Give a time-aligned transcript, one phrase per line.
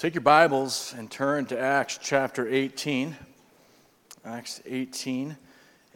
[0.00, 3.14] Take your Bibles and turn to Acts chapter 18.
[4.24, 5.36] Acts 18.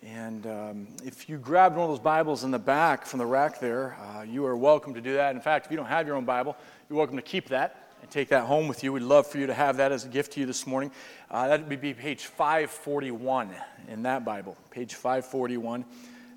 [0.03, 3.61] And um, if you grabbed one of those Bibles in the back from the rack
[3.61, 5.35] there, uh, you are welcome to do that.
[5.35, 6.55] In fact, if you don't have your own Bible,
[6.91, 8.93] you're welcome to keep that and take that home with you.
[8.93, 10.91] We'd love for you to have that as a gift to you this morning.
[11.31, 13.55] Uh, that would be page 541
[13.89, 15.83] in that Bible, page 541.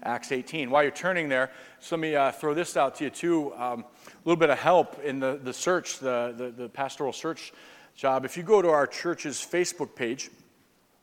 [0.07, 0.71] Acts 18.
[0.71, 3.53] While you're turning there, so let me uh, throw this out to you too.
[3.55, 7.51] Um, a little bit of help in the, the search, the, the, the pastoral search
[7.93, 8.23] job.
[8.23, 10.31] If you go to our church's Facebook page,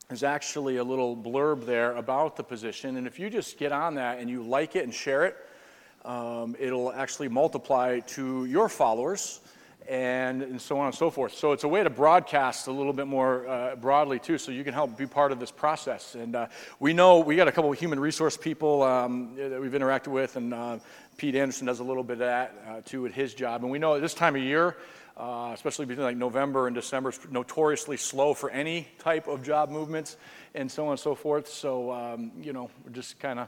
[0.07, 2.97] there's actually a little blurb there about the position.
[2.97, 5.37] And if you just get on that and you like it and share it,
[6.03, 9.39] um, it'll actually multiply to your followers
[9.87, 11.35] and, and so on and so forth.
[11.35, 14.63] So it's a way to broadcast a little bit more uh, broadly too, so you
[14.63, 16.15] can help be part of this process.
[16.15, 16.47] And uh,
[16.79, 20.35] we know we got a couple of human resource people um, that we've interacted with,
[20.35, 20.79] and uh,
[21.17, 23.61] Pete Anderson does a little bit of that uh, too at his job.
[23.61, 24.75] And we know at this time of year,
[25.17, 29.69] uh, especially between like November and December, is notoriously slow for any type of job
[29.69, 30.17] movements
[30.55, 31.47] and so on and so forth.
[31.47, 33.47] So um, you know, we're just kind of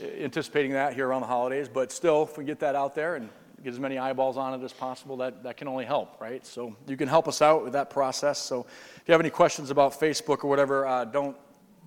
[0.00, 1.68] anticipating that here around the holidays.
[1.68, 3.28] But still, if we get that out there and
[3.64, 6.44] get as many eyeballs on it as possible, that, that can only help, right?
[6.46, 8.38] So you can help us out with that process.
[8.38, 11.36] So if you have any questions about Facebook or whatever, uh, don't,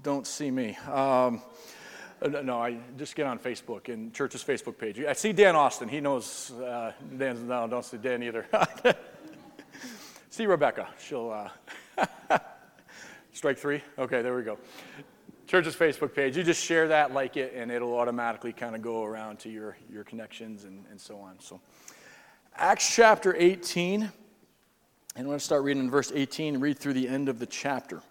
[0.02, 0.76] don't see me.
[0.92, 1.42] Um,
[2.20, 5.00] uh, no, I just get on Facebook and church's Facebook page.
[5.00, 5.88] I see Dan Austin.
[5.88, 6.52] He knows.
[6.52, 8.48] Uh, Dan's no, don't see Dan either.
[10.32, 10.88] see Rebecca.
[10.98, 11.50] She'll
[11.98, 12.40] uh,
[13.34, 13.84] strike three.
[14.00, 14.58] Okay, there we go
[15.48, 16.36] church's Facebook page.
[16.36, 19.78] You just share that, like it, and it'll automatically kind of go around to your,
[19.90, 21.40] your connections and, and so on.
[21.40, 21.62] So,
[22.58, 24.12] Acts chapter 18, and
[25.16, 27.46] I'm going to start reading in verse 18 and read through the end of the
[27.46, 28.02] chapter.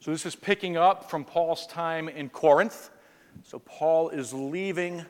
[0.00, 2.90] So, this is picking up from Paul's time in Corinth.
[3.44, 5.06] So, Paul is leaving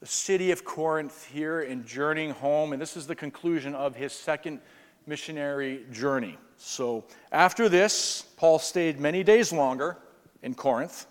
[0.00, 4.12] the city of Corinth here and journeying home, and this is the conclusion of his
[4.12, 4.60] second
[5.06, 6.36] missionary journey.
[6.56, 9.98] So, after this, Paul stayed many days longer
[10.46, 11.06] in Corinth,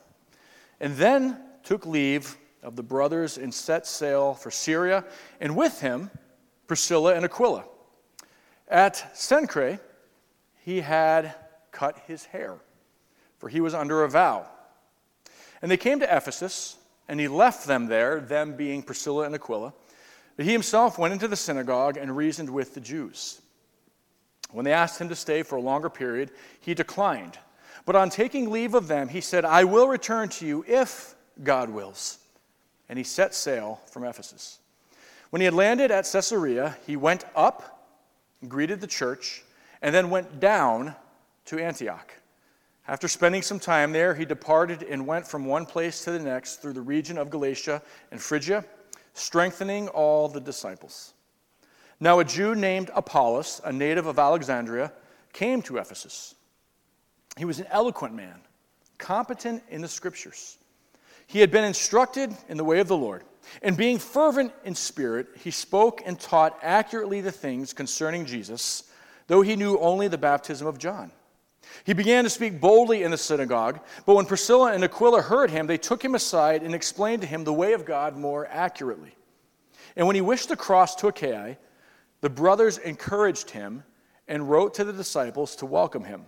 [0.80, 5.04] and then took leave of the brothers and set sail for Syria,
[5.42, 6.10] and with him
[6.68, 7.66] Priscilla and Aquila.
[8.68, 9.80] At Cenchreae,
[10.64, 11.36] he had
[11.72, 12.56] cut his hair,
[13.38, 14.48] for he was under a vow.
[15.62, 16.78] And they came to Ephesus,
[17.10, 19.74] and he left them there, them being Priscilla and Aquila.
[20.38, 23.42] But he himself went into the synagogue and reasoned with the Jews.
[24.52, 26.32] When they asked him to stay for a longer period,
[26.62, 27.38] he declined
[27.86, 31.70] but on taking leave of them, he said, I will return to you if God
[31.70, 32.18] wills.
[32.90, 34.60] And he set sail from Ephesus.
[35.30, 37.88] When he had landed at Caesarea, he went up,
[38.48, 39.44] greeted the church,
[39.82, 40.96] and then went down
[41.46, 42.12] to Antioch.
[42.88, 46.58] After spending some time there, he departed and went from one place to the next
[46.58, 47.82] through the region of Galatia
[48.12, 48.64] and Phrygia,
[49.14, 51.14] strengthening all the disciples.
[52.00, 54.92] Now, a Jew named Apollos, a native of Alexandria,
[55.34, 56.35] came to Ephesus.
[57.38, 58.40] He was an eloquent man,
[58.98, 60.58] competent in the scriptures.
[61.28, 63.24] He had been instructed in the way of the Lord.
[63.62, 68.84] And being fervent in spirit, he spoke and taught accurately the things concerning Jesus,
[69.28, 71.12] though he knew only the baptism of John.
[71.84, 75.68] He began to speak boldly in the synagogue, but when Priscilla and Aquila heard him,
[75.68, 79.16] they took him aside and explained to him the way of God more accurately.
[79.96, 81.58] And when he wished to cross to Achaia,
[82.22, 83.84] the brothers encouraged him
[84.28, 86.26] and wrote to the disciples to welcome him.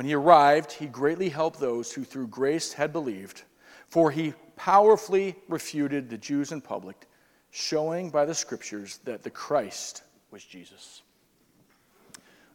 [0.00, 3.42] When he arrived, he greatly helped those who through grace had believed,
[3.90, 7.06] for he powerfully refuted the Jews in public,
[7.50, 11.02] showing by the scriptures that the Christ was Jesus.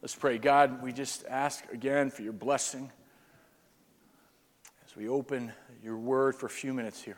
[0.02, 0.40] Let's pray.
[0.40, 2.92] God, we just ask again for your blessing
[4.84, 5.54] as we open
[5.84, 7.18] your word for a few minutes here.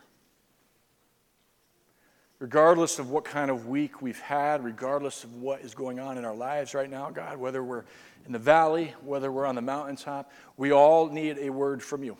[2.39, 6.25] Regardless of what kind of week we've had, regardless of what is going on in
[6.25, 7.83] our lives right now, God, whether we're
[8.27, 12.15] in the valley, whether we're on the mountaintop, we all need a word from you.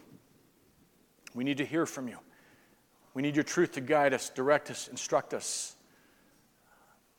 [1.35, 2.17] We need to hear from you.
[3.13, 5.75] We need your truth to guide us, direct us, instruct us.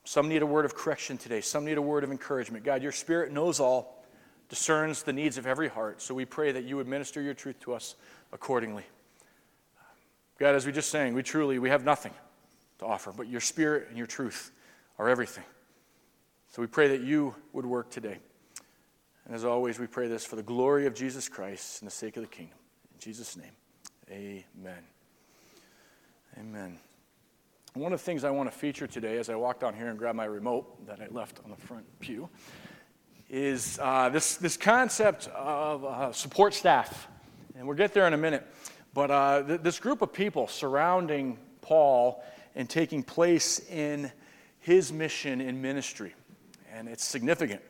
[0.03, 2.65] Some need a word of correction today, some need a word of encouragement.
[2.65, 4.05] God, your spirit knows all,
[4.49, 6.03] discerns the needs of every heart.
[6.03, 7.95] So we pray that you would minister your truth to us
[8.33, 8.85] accordingly.
[10.41, 12.13] God, as we just sang, we truly we have nothing
[12.79, 14.53] to offer, but your spirit and your truth
[14.99, 15.45] are everything.
[16.51, 18.19] So we pray that you would work today.
[19.27, 22.17] And as always, we pray this for the glory of Jesus Christ and the sake
[22.17, 22.57] of the kingdom.
[22.95, 23.53] In Jesus' name,
[24.11, 24.83] amen.
[26.39, 26.79] Amen.
[27.75, 29.99] One of the things I want to feature today as I walk down here and
[29.99, 32.29] grab my remote that I left on the front pew
[33.29, 37.09] is uh, this, this concept of uh, support staff.
[37.57, 38.47] And we'll get there in a minute.
[38.95, 42.25] But uh, th- this group of people surrounding Paul
[42.59, 44.11] and taking place in
[44.59, 46.13] his mission in ministry.
[46.75, 47.63] And it's significant.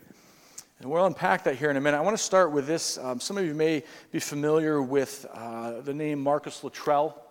[0.80, 1.98] And we'll unpack that here in a minute.
[1.98, 2.96] I want to start with this.
[2.96, 7.22] Um, some of you may be familiar with uh, the name Marcus Luttrell.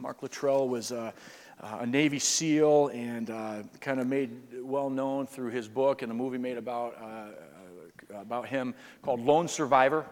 [0.00, 1.12] Mark Luttrell was uh,
[1.60, 4.30] a Navy SEAL and uh, kind of made
[4.62, 9.46] well known through his book and a movie made about, uh, about him called Lone
[9.46, 10.06] Survivor.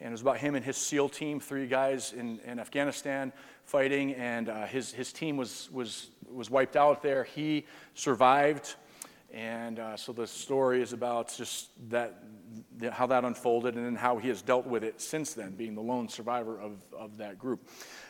[0.00, 3.32] And it was about him and his SEAL team, three guys in, in Afghanistan
[3.64, 7.24] fighting, and uh, his, his team was, was, was wiped out there.
[7.24, 8.74] He survived.
[9.32, 12.24] And uh, so the story is about just that,
[12.90, 15.80] how that unfolded and then how he has dealt with it since then, being the
[15.82, 17.68] lone survivor of, of that group.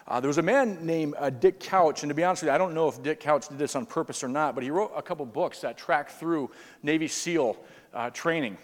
[0.09, 2.55] Uh, there was a man named uh, Dick Couch, and to be honest with you,
[2.55, 4.93] I don't know if Dick Couch did this on purpose or not, but he wrote
[4.97, 6.51] a couple books that track through
[6.83, 7.59] Navy SEAL
[7.93, 8.57] uh, training.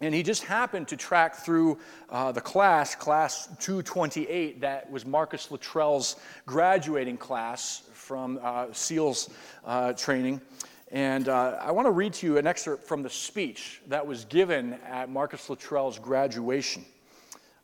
[0.00, 1.78] And he just happened to track through
[2.10, 9.30] uh, the class, class 228, that was Marcus Luttrell's graduating class from uh, SEALs
[9.64, 10.42] uh, training.
[10.92, 14.26] And uh, I want to read to you an excerpt from the speech that was
[14.26, 16.84] given at Marcus Luttrell's graduation,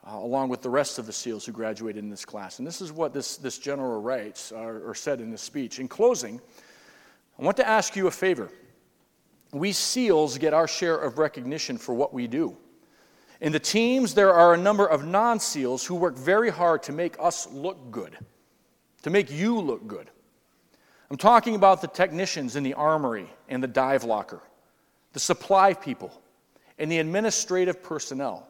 [0.06, 2.58] uh, along with the rest of the SEALs who graduated in this class.
[2.58, 5.80] And this is what this, this general writes or, or said in this speech.
[5.80, 6.40] In closing,
[7.38, 8.50] I want to ask you a favor.
[9.52, 12.56] We SEALs get our share of recognition for what we do.
[13.42, 16.92] In the teams, there are a number of non SEALs who work very hard to
[16.92, 18.16] make us look good,
[19.02, 20.10] to make you look good.
[21.10, 24.40] I'm talking about the technicians in the armory and the dive locker,
[25.12, 26.22] the supply people,
[26.78, 28.48] and the administrative personnel.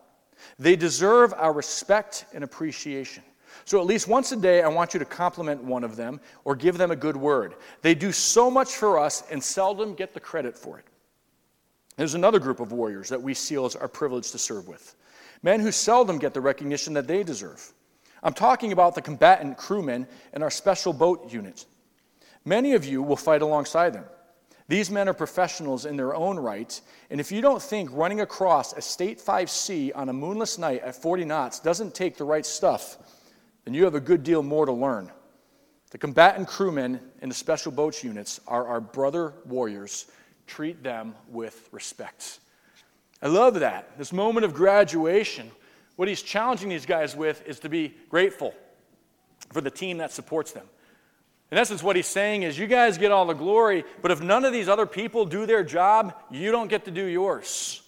[0.59, 3.25] They deserve our respect and appreciation.
[3.65, 6.55] So, at least once a day, I want you to compliment one of them or
[6.55, 7.55] give them a good word.
[7.81, 10.85] They do so much for us and seldom get the credit for it.
[11.97, 14.95] There's another group of warriors that we SEALs are privileged to serve with
[15.43, 17.73] men who seldom get the recognition that they deserve.
[18.23, 21.67] I'm talking about the combatant crewmen in our special boat unit.
[22.45, 24.05] Many of you will fight alongside them.
[24.69, 26.81] These men are professionals in their own right,
[27.11, 30.95] and if you don't think running across a State 5C on a moonless night at
[30.95, 32.97] 40 knots doesn't take the right stuff,
[33.65, 35.11] then you have a good deal more to learn.
[35.91, 40.07] The combatant crewmen in the special boats units are our brother warriors.
[40.53, 42.39] Treat them with respect.
[43.23, 43.97] I love that.
[43.97, 45.51] This moment of graduation,
[45.97, 48.53] what he's challenging these guys with is to be grateful
[49.51, 50.67] for the team that supports them.
[51.51, 54.45] In essence, what he's saying is, you guys get all the glory, but if none
[54.45, 57.81] of these other people do their job, you don't get to do yours.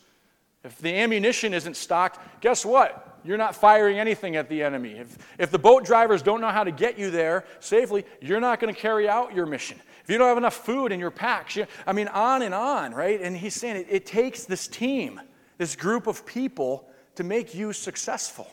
[0.64, 3.20] If the ammunition isn't stocked, guess what?
[3.26, 4.92] You're not firing anything at the enemy.
[4.92, 8.58] If, if the boat drivers don't know how to get you there safely, you're not
[8.58, 9.78] going to carry out your mission.
[10.04, 12.92] If you don't have enough food in your packs, you, I mean, on and on,
[12.92, 13.18] right?
[13.22, 15.18] And he's saying it, it takes this team,
[15.56, 18.46] this group of people, to make you successful.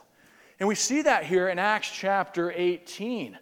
[0.62, 3.38] And we see that here in Acts chapter 18.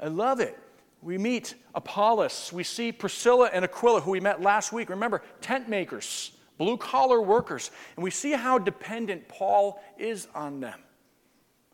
[0.00, 0.58] I love it.
[1.02, 2.52] We meet Apollos.
[2.54, 4.88] We see Priscilla and Aquila, who we met last week.
[4.88, 7.70] Remember, tent makers, blue collar workers.
[7.96, 10.78] And we see how dependent Paul is on them.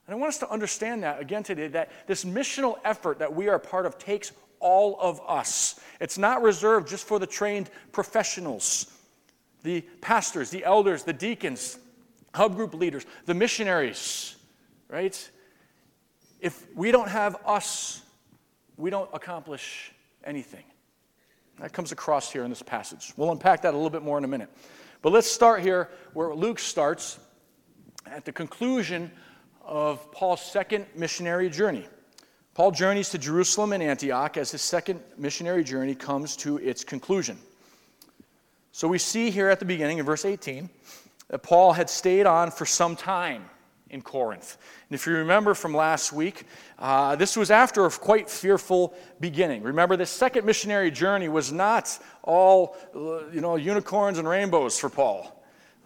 [0.09, 3.49] And I want us to understand that again today that this missional effort that we
[3.49, 5.81] are part of takes all of us.
[6.01, 8.93] It's not reserved just for the trained professionals,
[9.63, 11.79] the pastors, the elders, the deacons,
[12.35, 14.37] hub group leaders, the missionaries,
[14.89, 15.31] right?
[16.41, 18.03] If we don't have us
[18.79, 19.93] we don't accomplish
[20.25, 20.65] anything.
[21.59, 23.13] That comes across here in this passage.
[23.17, 24.49] We'll unpack that a little bit more in a minute.
[25.03, 27.19] But let's start here where Luke starts
[28.07, 29.11] at the conclusion
[29.63, 31.87] of Paul's second missionary journey.
[32.59, 37.39] Paul journeys to Jerusalem and Antioch as his second missionary journey comes to its conclusion.
[38.73, 40.69] So we see here at the beginning, in verse 18,
[41.29, 43.45] that Paul had stayed on for some time
[43.91, 44.57] in Corinth.
[44.91, 46.47] And if you remember from last week,
[46.81, 49.63] uh, this was after a quite fearful beginning.
[49.63, 54.91] Remember, this second missionary journey was not all, uh, you know, unicorns and rainbows for
[54.91, 55.38] Paul.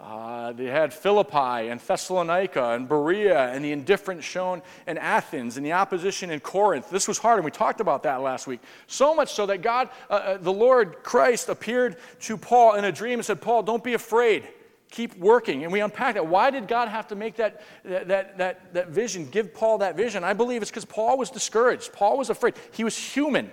[0.02, 5.64] Uh, they had Philippi and Thessalonica and Berea and the indifference shown in Athens and
[5.64, 6.90] the opposition in Corinth.
[6.90, 8.60] This was hard, and we talked about that last week.
[8.88, 12.90] So much so that God, uh, uh the Lord Christ, appeared to Paul in a
[12.90, 14.48] dream and said, Paul, don't be afraid
[14.90, 15.64] keep working.
[15.64, 16.26] And we unpack that.
[16.26, 20.22] Why did God have to make that, that, that, that vision, give Paul that vision?
[20.22, 21.94] I believe it's because Paul was discouraged.
[21.94, 22.54] Paul was afraid.
[22.72, 23.50] He was human,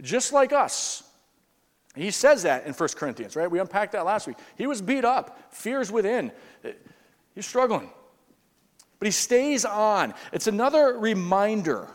[0.00, 1.04] just like us.
[1.94, 3.50] He says that in 1 Corinthians, right?
[3.50, 4.36] We unpacked that last week.
[4.56, 6.32] He was beat up, fears within.
[7.34, 7.90] He's struggling.
[8.98, 10.14] But he stays on.
[10.32, 11.88] It's another reminder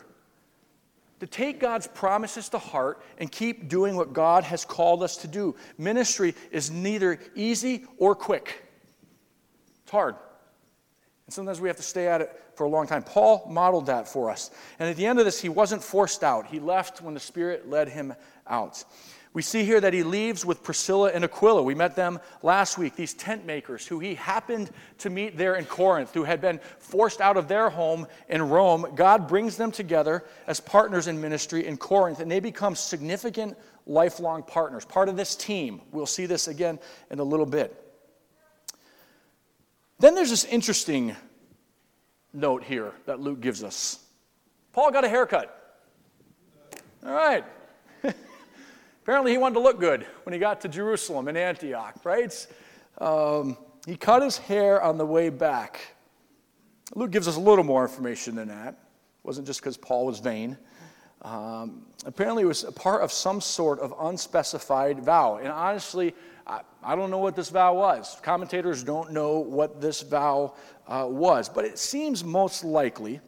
[1.20, 5.26] to take God's promises to heart and keep doing what God has called us to
[5.28, 5.56] do.
[5.76, 8.62] Ministry is neither easy or quick.
[9.82, 10.14] It's hard.
[11.26, 13.02] And sometimes we have to stay at it for a long time.
[13.02, 14.50] Paul modeled that for us.
[14.78, 17.68] And at the end of this, he wasn't forced out, he left when the Spirit
[17.68, 18.14] led him
[18.46, 18.84] out.
[19.34, 21.62] We see here that he leaves with Priscilla and Aquila.
[21.62, 25.64] We met them last week, these tent makers who he happened to meet there in
[25.64, 28.86] Corinth, who had been forced out of their home in Rome.
[28.94, 33.56] God brings them together as partners in ministry in Corinth, and they become significant
[33.86, 35.80] lifelong partners, part of this team.
[35.92, 36.78] We'll see this again
[37.10, 37.84] in a little bit.
[39.98, 41.16] Then there's this interesting
[42.32, 44.00] note here that Luke gives us
[44.72, 45.54] Paul got a haircut.
[47.04, 47.44] All right.
[49.08, 52.46] Apparently, he wanted to look good when he got to Jerusalem and Antioch, right?
[52.98, 55.80] Um, he cut his hair on the way back.
[56.94, 58.74] Luke gives us a little more information than that.
[58.74, 60.58] It wasn't just because Paul was vain.
[61.22, 65.38] Um, apparently, it was a part of some sort of unspecified vow.
[65.38, 66.14] And honestly,
[66.46, 68.18] I, I don't know what this vow was.
[68.22, 70.54] Commentators don't know what this vow
[70.86, 71.48] uh, was.
[71.48, 73.22] But it seems most likely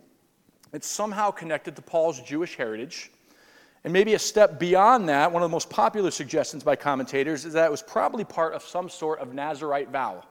[0.75, 3.11] it's somehow connected to Paul's Jewish heritage
[3.85, 7.55] and maybe a step beyond that, one of the most popular suggestions by commentators is
[7.55, 10.23] that it was probably part of some sort of Nazarite vow.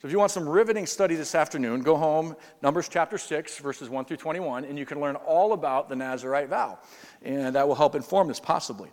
[0.00, 3.88] So if you want some riveting study this afternoon, go home, Numbers chapter 6, verses
[3.88, 6.78] 1 through 21, and you can learn all about the Nazarite vow.
[7.22, 8.90] And that will help inform this possibly.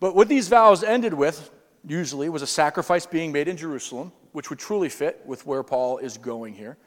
[0.00, 1.50] But what these vows ended with,
[1.86, 5.98] usually, was a sacrifice being made in Jerusalem, which would truly fit with where Paul
[5.98, 6.78] is going here.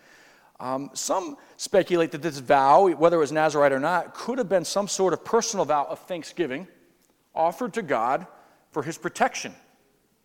[0.59, 4.65] Um, some speculate that this vow, whether it was Nazarite or not, could have been
[4.65, 6.67] some sort of personal vow of thanksgiving
[7.33, 8.27] offered to God
[8.71, 9.53] for his protection,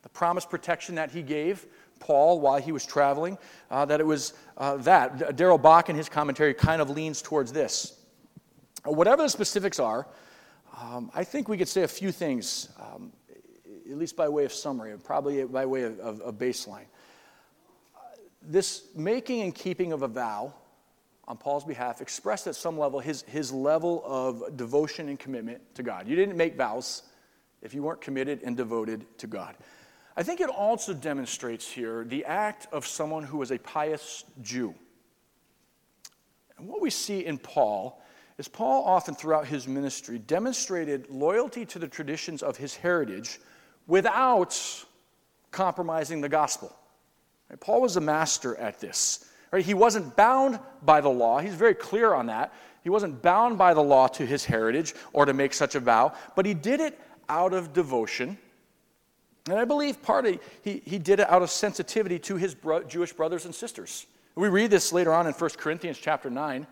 [0.03, 1.67] the promised protection that he gave
[2.00, 3.38] Paul while he was traveling,
[3.71, 5.37] uh, that it was uh, that.
[5.37, 7.97] Darrell Bock in his commentary kind of leans towards this.
[8.85, 10.07] Whatever the specifics are,
[10.76, 13.12] um, I think we could say a few things, um,
[13.88, 16.87] at least by way of summary, probably by way of, of, of baseline
[18.47, 20.55] this making and keeping of a vow
[21.27, 25.83] on Paul's behalf expressed at some level his, his level of devotion and commitment to
[25.83, 26.07] God.
[26.07, 27.03] You didn't make vows
[27.63, 29.57] if you weren't committed and devoted to God.
[30.17, 34.75] I think it also demonstrates here the act of someone who was a pious Jew.
[36.57, 38.01] And what we see in Paul
[38.39, 43.41] is Paul often throughout his ministry demonstrated loyalty to the traditions of his heritage
[43.87, 44.85] without
[45.51, 46.77] compromising the gospel.
[47.51, 47.61] Right?
[47.61, 49.27] Paul was a master at this.
[49.51, 49.65] Right?
[49.65, 51.39] He wasn't bound by the law.
[51.39, 52.53] He's very clear on that.
[52.83, 56.13] He wasn't bound by the law to his heritage or to make such a vow,
[56.37, 58.37] but he did it out of devotion.
[59.49, 62.83] And I believe part of he, he did it out of sensitivity to his bro-
[62.83, 64.07] Jewish brothers and sisters.
[64.35, 66.67] We read this later on in 1 Corinthians chapter 9.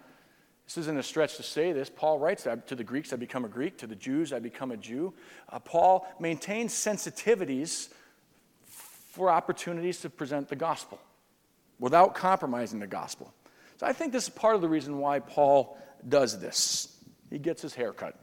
[0.67, 1.91] This isn't a stretch to say this.
[1.91, 3.79] Paul writes to the Greeks, I become a Greek.
[3.79, 5.13] To the Jews, I become a Jew.
[5.49, 7.89] Uh, Paul maintains sensitivities
[9.13, 10.99] for opportunities to present the gospel
[11.79, 13.33] without compromising the gospel.
[13.77, 15.77] So I think this is part of the reason why Paul
[16.09, 16.97] does this.
[17.29, 18.19] He gets his hair cut.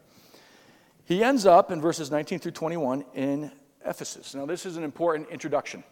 [1.05, 3.51] He ends up in verses 19 through 21 in
[3.85, 4.33] Ephesus.
[4.33, 5.83] Now, this is an important introduction.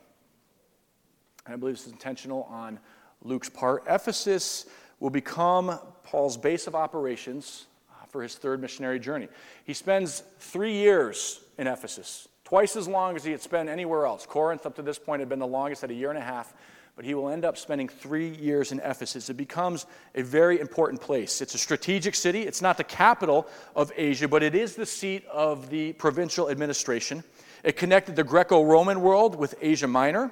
[1.45, 2.79] And I believe this is intentional on
[3.21, 3.83] Luke's part.
[3.87, 4.65] Ephesus
[4.99, 9.27] will become Paul's base of operations uh, for his third missionary journey.
[9.63, 14.25] He spends three years in Ephesus twice as long as he had spent anywhere else.
[14.25, 16.53] Corinth, up to this point, had been the longest at a year and a half,
[16.95, 19.29] but he will end up spending three years in Ephesus.
[19.29, 19.85] It becomes
[20.15, 21.41] a very important place.
[21.41, 22.43] It's a strategic city.
[22.43, 27.21] It's not the capital of Asia, but it is the seat of the provincial administration.
[27.65, 30.31] It connected the Greco Roman world with Asia Minor.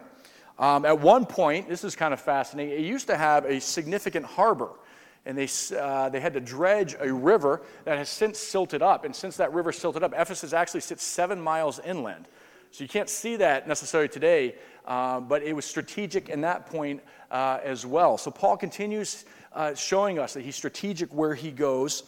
[0.57, 4.25] Um, at one point, this is kind of fascinating, it used to have a significant
[4.25, 4.69] harbor
[5.25, 9.05] and they, uh, they had to dredge a river that has since silted up.
[9.05, 12.27] And since that river silted up, Ephesus actually sits seven miles inland.
[12.72, 14.55] So you can't see that necessarily today,
[14.86, 17.01] uh, but it was strategic in that point
[17.32, 18.17] uh, as well.
[18.17, 22.03] So Paul continues uh, showing us that he's strategic where he goes.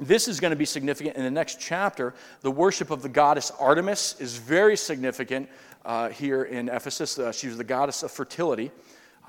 [0.00, 2.14] This is going to be significant in the next chapter.
[2.40, 5.48] The worship of the goddess Artemis is very significant
[5.84, 7.18] uh, here in Ephesus.
[7.18, 8.72] Uh, she was the goddess of fertility.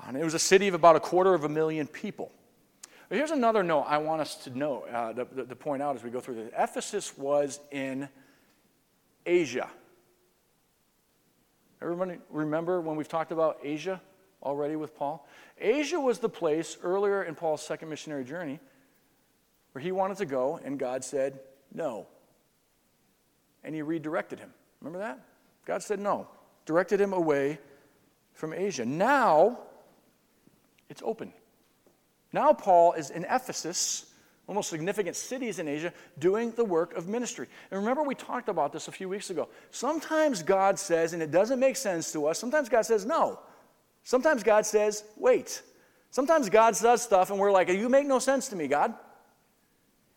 [0.06, 2.32] And it was a city of about a quarter of a million people.
[3.08, 6.02] But here's another note I want us to know, uh, to, to point out as
[6.02, 6.50] we go through this.
[6.56, 8.08] Ephesus was in
[9.26, 9.68] Asia.
[11.82, 14.00] Everybody remember when we've talked about Asia
[14.42, 15.26] already with Paul?
[15.58, 18.58] Asia was the place earlier in Paul's second missionary journey
[19.72, 21.40] where he wanted to go, and God said
[21.72, 22.06] no.
[23.62, 24.50] And he redirected him.
[24.80, 25.18] Remember that?
[25.66, 26.28] God said no,
[26.64, 27.58] directed him away
[28.32, 28.84] from Asia.
[28.84, 29.58] Now,
[30.88, 31.32] it's open.
[32.34, 34.06] Now, Paul is in Ephesus,
[34.46, 37.46] one of the most significant cities in Asia, doing the work of ministry.
[37.70, 39.48] And remember, we talked about this a few weeks ago.
[39.70, 43.38] Sometimes God says, and it doesn't make sense to us, sometimes God says no.
[44.02, 45.62] Sometimes God says, wait.
[46.10, 48.92] Sometimes God does stuff, and we're like, you make no sense to me, God.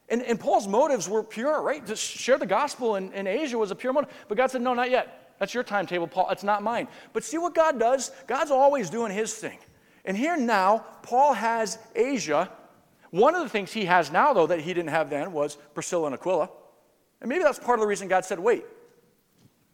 [0.09, 1.85] And, and Paul's motives were pure, right?
[1.85, 4.09] To share the gospel in, in Asia was a pure motive.
[4.27, 5.35] But God said, no, not yet.
[5.37, 6.31] That's your timetable, Paul.
[6.31, 6.87] It's not mine.
[7.13, 8.09] But see what God does?
[8.25, 9.59] God's always doing his thing.
[10.07, 12.49] And here now, Paul has Asia.
[13.11, 16.07] One of the things he has now, though, that he didn't have then was Priscilla
[16.07, 16.49] and Aquila.
[17.19, 18.63] And maybe that's part of the reason God said, wait,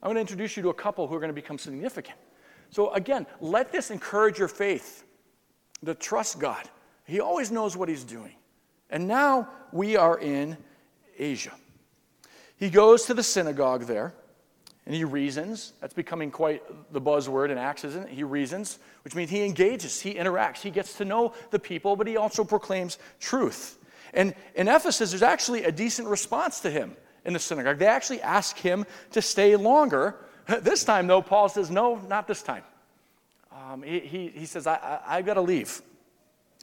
[0.02, 2.18] I'm going to introduce you to a couple who are going to become significant.
[2.72, 5.04] So again, let this encourage your faith
[5.86, 6.68] to trust God.
[7.06, 8.36] He always knows what he's doing.
[8.90, 10.58] And now we are in
[11.18, 11.52] Asia.
[12.58, 14.16] He goes to the synagogue there
[14.86, 15.74] and he reasons.
[15.80, 16.62] That's becoming quite
[16.92, 18.10] the buzzword in Acts, isn't it?
[18.10, 22.08] He reasons, which means he engages, he interacts, he gets to know the people, but
[22.08, 23.78] he also proclaims truth.
[24.14, 27.78] And in Ephesus, there's actually a decent response to him in the synagogue.
[27.78, 30.16] They actually ask him to stay longer.
[30.62, 32.64] This time, though, Paul says, No, not this time.
[33.50, 35.82] Um, he, he, he, says, I, I, I've got to leave.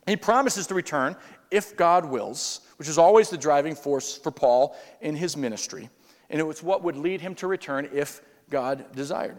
[0.07, 1.17] He promises to return
[1.51, 5.89] if God wills, which is always the driving force for Paul in his ministry.
[6.31, 9.39] And it was what would lead him to return if God desired.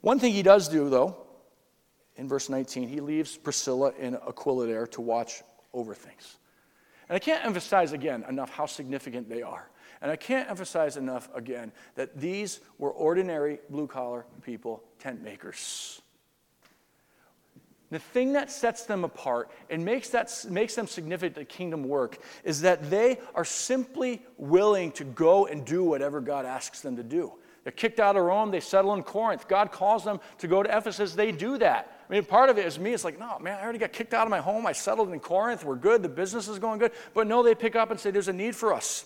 [0.00, 1.16] One thing he does do, though,
[2.16, 6.38] in verse 19, he leaves Priscilla and Aquila there to watch over things.
[7.08, 9.70] And I can't emphasize again enough how significant they are.
[10.00, 16.01] And I can't emphasize enough again that these were ordinary blue collar people, tent makers.
[17.92, 22.16] The thing that sets them apart and makes, that, makes them significant to kingdom work
[22.42, 27.02] is that they are simply willing to go and do whatever God asks them to
[27.02, 27.34] do.
[27.64, 29.46] They're kicked out of Rome, they settle in Corinth.
[29.46, 32.00] God calls them to go to Ephesus, they do that.
[32.08, 34.14] I mean, part of it is me, it's like, no, man, I already got kicked
[34.14, 34.66] out of my home.
[34.66, 36.92] I settled in Corinth, we're good, the business is going good.
[37.12, 39.04] But no, they pick up and say, there's a need for us.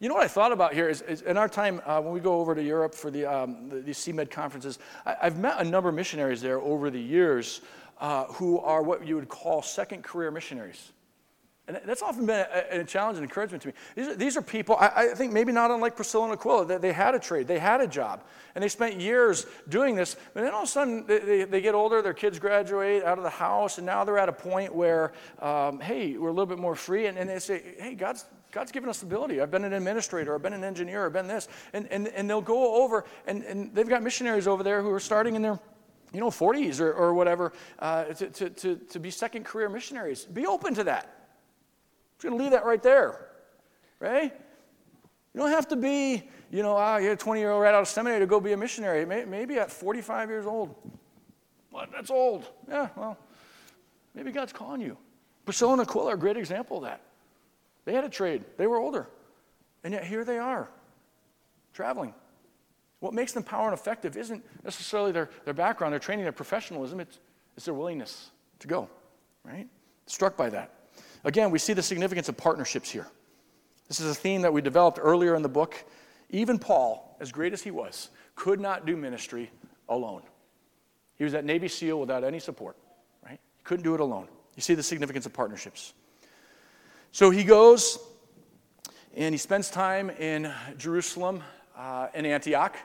[0.00, 2.20] You know what I thought about here is, is in our time uh, when we
[2.20, 5.64] go over to Europe for the, um, the, these CMED conferences, I, have met a
[5.64, 7.60] number of missionaries there over the years
[8.00, 10.92] uh, who are what you would call second career missionaries.
[11.68, 13.74] And that's often been a, a challenge and encouragement to me.
[13.94, 16.78] These are, these are people, I, I, think maybe not unlike Priscilla and Aquila, they,
[16.78, 20.16] they, had a trade, they had a job, and they spent years doing this.
[20.32, 23.18] But then all of a sudden, they, they, they, get older, their kids graduate out
[23.18, 26.46] of the house, and now they're at a point where, um, hey, we're a little
[26.46, 27.06] bit more free.
[27.06, 29.40] And, and they say, hey, God's, God's given us ability.
[29.40, 31.48] I've been an administrator, I've been an engineer, I've been this.
[31.72, 35.00] And, and, and they'll go over, and, and they've got missionaries over there who are
[35.00, 35.58] starting in their
[36.12, 40.24] you know, 40s or, or whatever, uh, to, to, to, to be second career missionaries.
[40.24, 41.04] Be open to that.
[42.22, 43.28] I'm going to leave that right there,
[44.00, 44.32] right?
[45.34, 47.82] You don't have to be, you know, ah, you're a 20 year old right out
[47.82, 49.06] of seminary to go be a missionary.
[49.06, 50.74] Maybe at 45 years old.
[51.70, 51.90] What?
[51.92, 52.48] That's old.
[52.68, 53.16] Yeah, well,
[54.14, 54.96] maybe God's calling you.
[55.44, 57.00] Priscilla and Aquila are a great example of that.
[57.84, 59.08] They had a trade, they were older.
[59.82, 60.68] And yet here they are,
[61.72, 62.14] traveling.
[63.00, 67.00] What makes them power and effective isn't necessarily their, their background, their training, their professionalism,
[67.00, 67.18] it's,
[67.56, 68.90] it's their willingness to go,
[69.42, 69.66] right?
[70.06, 70.74] Struck by that.
[71.24, 73.06] Again, we see the significance of partnerships here.
[73.88, 75.82] This is a theme that we developed earlier in the book.
[76.28, 79.50] Even Paul, as great as he was, could not do ministry
[79.88, 80.22] alone.
[81.16, 82.76] He was at Navy SEAL without any support,
[83.24, 83.40] right?
[83.56, 84.28] He couldn't do it alone.
[84.56, 85.94] You see the significance of partnerships.
[87.12, 87.98] So he goes
[89.16, 91.42] and he spends time in Jerusalem
[91.76, 92.76] uh, and Antioch.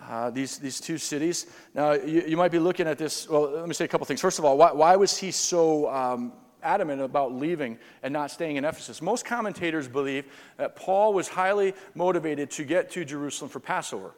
[0.00, 1.46] Uh, these, these two cities.
[1.74, 3.28] Now, you, you, might be looking at this.
[3.28, 4.22] Well, let me say a couple things.
[4.22, 8.56] First of all, why, why was he so um, adamant about leaving and not staying
[8.56, 9.02] in Ephesus?
[9.02, 10.24] Most commentators believe
[10.56, 14.14] that Paul was highly motivated to get to Jerusalem for Passover.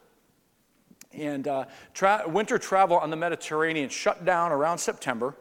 [1.12, 5.34] And uh, tra- winter travel on the Mediterranean shut down around September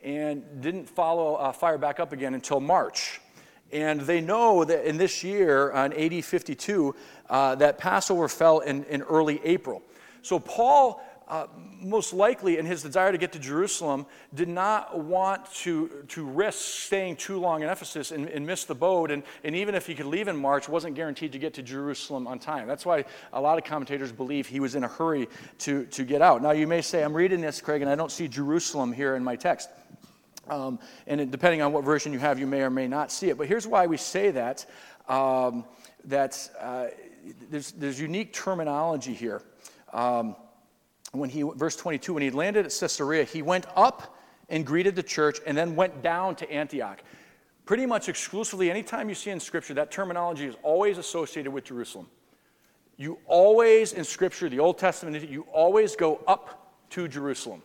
[0.00, 3.20] and didn't follow uh, fire back up again until March.
[3.72, 6.94] And they know that in this year, on AD 52,
[7.30, 9.82] uh, that Passover fell in, in early April.
[10.20, 11.46] So Paul, uh,
[11.80, 14.04] most likely in his desire to get to Jerusalem,
[14.34, 18.74] did not want to, to risk staying too long in Ephesus and, and miss the
[18.74, 19.10] boat.
[19.10, 22.26] And, and even if he could leave in March, wasn't guaranteed to get to Jerusalem
[22.26, 22.68] on time.
[22.68, 25.28] That's why a lot of commentators believe he was in a hurry
[25.60, 26.42] to, to get out.
[26.42, 29.24] Now, you may say, I'm reading this, Craig, and I don't see Jerusalem here in
[29.24, 29.70] my text.
[30.48, 33.38] Um, and depending on what version you have, you may or may not see it.
[33.38, 34.66] But here's why we say that.
[35.08, 35.64] Um,
[36.10, 36.86] uh,
[37.50, 39.42] there's, there's unique terminology here.
[39.92, 40.34] Um,
[41.12, 44.16] when he, verse 22, when he landed at Caesarea, he went up
[44.48, 47.02] and greeted the church and then went down to Antioch.
[47.64, 52.08] Pretty much exclusively, anytime you see in Scripture, that terminology is always associated with Jerusalem.
[52.96, 57.62] You always, in Scripture, the Old Testament, you always go up to Jerusalem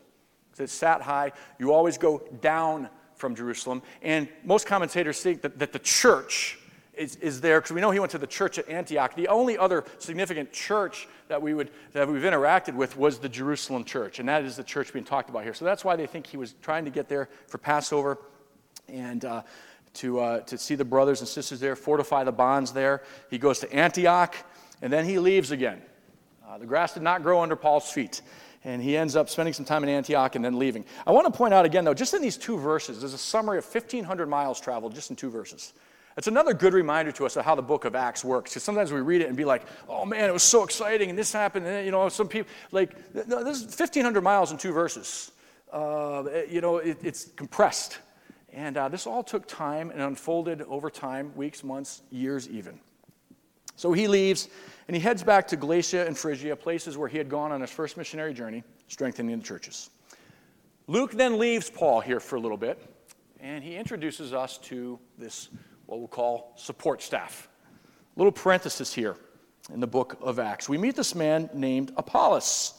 [0.58, 1.32] that sat high.
[1.60, 3.82] You always go down from Jerusalem.
[4.02, 6.60] And most commentators think that, that the church
[6.94, 9.16] is, is there because we know he went to the church at Antioch.
[9.16, 13.84] The only other significant church that, we would, that we've interacted with was the Jerusalem
[13.84, 15.54] church, and that is the church being talked about here.
[15.54, 18.18] So that's why they think he was trying to get there for Passover
[18.88, 19.44] and uh,
[19.96, 23.04] to, uh, to see the brothers and sisters there, fortify the bonds there.
[23.30, 24.36] He goes to Antioch,
[24.82, 25.82] and then he leaves again.
[26.48, 28.22] Uh, the grass did not grow under Paul's feet.
[28.68, 30.84] And he ends up spending some time in Antioch and then leaving.
[31.08, 33.58] I want to point out again, though, just in these two verses, there's a summary
[33.58, 35.72] of 1,500 miles traveled just in two verses.
[36.18, 38.52] It's another good reminder to us of how the book of Acts works.
[38.52, 41.18] Because sometimes we read it and be like, oh man, it was so exciting, and
[41.18, 41.66] this happened.
[41.66, 45.32] And, you know, some people, like, this is 1,500 miles in two verses.
[45.72, 48.00] Uh, you know, it, it's compressed.
[48.52, 52.82] And uh, this all took time and unfolded over time weeks, months, years, even.
[53.78, 54.50] So he leaves
[54.88, 57.70] and he heads back to Galatia and Phrygia, places where he had gone on his
[57.70, 59.90] first missionary journey, strengthening the churches.
[60.88, 62.82] Luke then leaves Paul here for a little bit,
[63.42, 65.50] and he introduces us to this,
[65.86, 67.50] what we'll call support staff.
[68.16, 69.18] Little parenthesis here
[69.74, 70.70] in the book of Acts.
[70.70, 72.74] We meet this man named Apollos.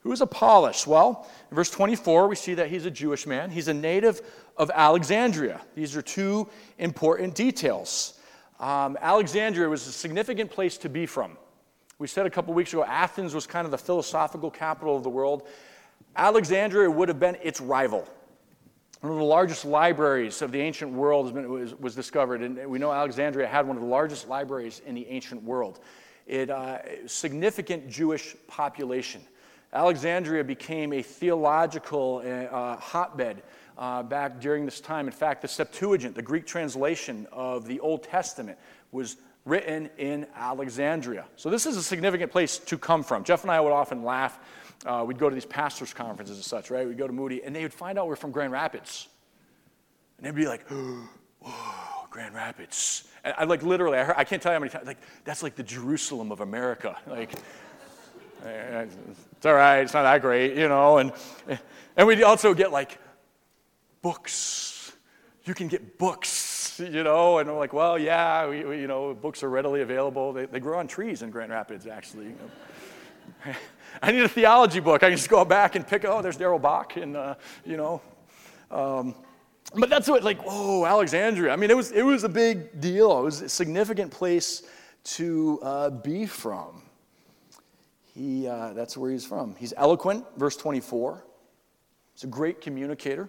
[0.00, 0.86] Who is Apollos?
[0.86, 3.50] Well, in verse 24, we see that he's a Jewish man.
[3.50, 4.20] He's a native
[4.56, 5.60] of Alexandria.
[5.74, 8.18] These are two important details.
[8.58, 11.36] Um, Alexandria was a significant place to be from.
[11.98, 15.10] We said a couple weeks ago, Athens was kind of the philosophical capital of the
[15.10, 15.46] world.
[16.14, 18.06] Alexandria would have been its rival.
[19.00, 22.78] One of the largest libraries of the ancient world been, was, was, discovered, and we
[22.78, 25.80] know Alexandria had one of the largest libraries in the ancient world.
[26.26, 29.20] It uh, significant Jewish population.
[29.72, 33.42] Alexandria became a theological uh, hotbed
[33.78, 35.06] uh, back during this time.
[35.06, 38.58] In fact, the Septuagint, the Greek translation of the Old Testament,
[38.92, 41.24] was written in Alexandria.
[41.36, 43.24] So this is a significant place to come from.
[43.24, 44.38] Jeff and I would often laugh.
[44.84, 46.86] Uh, we'd go to these pastors' conferences and such, right?
[46.86, 49.08] We'd go to Moody, and they would find out we're from Grand Rapids.
[50.18, 50.68] And they'd be like,
[51.40, 53.04] whoa, Grand Rapids.
[53.24, 55.42] And I like literally, I, heard, I can't tell you how many times, like, that's
[55.42, 56.96] like the Jerusalem of America.
[57.06, 57.32] Like,
[58.44, 60.98] it's all right, it's not that great, you know.
[60.98, 61.12] And,
[61.96, 62.98] and we'd also get like,
[64.06, 64.92] books.
[65.46, 69.12] You can get books, you know, and I'm like, well, yeah, we, we, you know,
[69.14, 70.32] books are readily available.
[70.32, 72.32] They, they grow on trees in Grand Rapids, actually.
[74.02, 75.02] I need a theology book.
[75.02, 78.00] I can just go back and pick, oh, there's Darrell Bock, and, uh, you know.
[78.70, 79.16] Um,
[79.74, 81.52] but that's what, like, whoa, Alexandria.
[81.52, 83.18] I mean, it was, it was a big deal.
[83.18, 84.62] It was a significant place
[85.16, 86.80] to uh, be from.
[88.14, 89.56] He, uh, that's where he's from.
[89.56, 91.24] He's eloquent, verse 24.
[92.14, 93.28] He's a great communicator.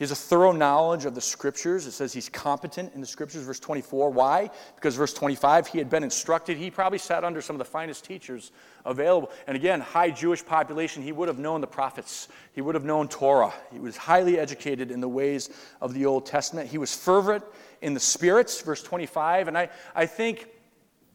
[0.00, 1.86] He has a thorough knowledge of the scriptures.
[1.86, 4.08] It says he's competent in the scriptures, verse 24.
[4.08, 4.48] Why?
[4.74, 6.56] Because verse 25, he had been instructed.
[6.56, 8.50] He probably sat under some of the finest teachers
[8.86, 9.30] available.
[9.46, 13.08] And again, high Jewish population, he would have known the prophets, he would have known
[13.08, 13.52] Torah.
[13.70, 15.50] He was highly educated in the ways
[15.82, 16.70] of the Old Testament.
[16.70, 17.44] He was fervent
[17.82, 19.48] in the spirits, verse 25.
[19.48, 20.48] And I, I think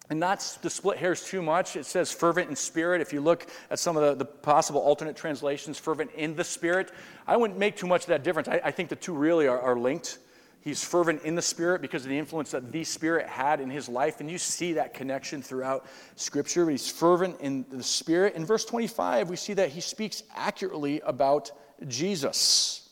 [0.09, 3.01] and not to split hairs too much, it says fervent in spirit.
[3.01, 6.91] If you look at some of the, the, possible alternate translations, fervent in the spirit,
[7.25, 8.47] I wouldn't make too much of that difference.
[8.47, 10.19] I, I think the two really are, are, linked.
[10.61, 13.89] He's fervent in the spirit because of the influence that the spirit had in his
[13.89, 14.19] life.
[14.19, 16.69] And you see that connection throughout Scripture.
[16.69, 18.35] He's fervent in the spirit.
[18.35, 21.51] In verse 25, we see that he speaks accurately about
[21.87, 22.89] Jesus.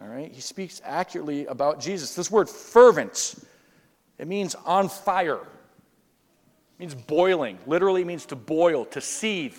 [0.00, 0.32] All right?
[0.32, 2.14] He speaks accurately about Jesus.
[2.14, 3.36] This word fervent,
[4.18, 5.40] it means on fire
[6.84, 9.56] means boiling, literally means to boil, to seethe.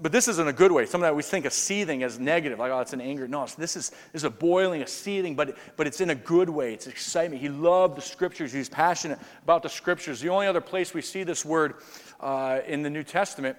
[0.00, 0.86] But this isn't a good way.
[0.86, 3.26] Sometimes we think of seething as negative, like, oh, it's an anger.
[3.26, 6.48] No, this is, this is a boiling, a seething, but, but it's in a good
[6.48, 6.72] way.
[6.72, 7.42] It's excitement.
[7.42, 8.52] He loved the scriptures.
[8.52, 10.20] He was passionate about the scriptures.
[10.20, 11.74] The only other place we see this word
[12.20, 13.56] uh, in the New Testament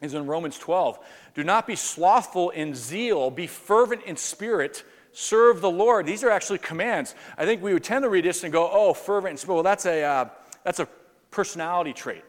[0.00, 0.98] is in Romans 12.
[1.34, 6.04] Do not be slothful in zeal, be fervent in spirit, serve the Lord.
[6.04, 7.14] These are actually commands.
[7.38, 9.46] I think we would tend to read this and go, oh, fervent.
[9.46, 10.28] Well, that's a, uh,
[10.64, 10.88] that's a
[11.30, 12.24] personality trait.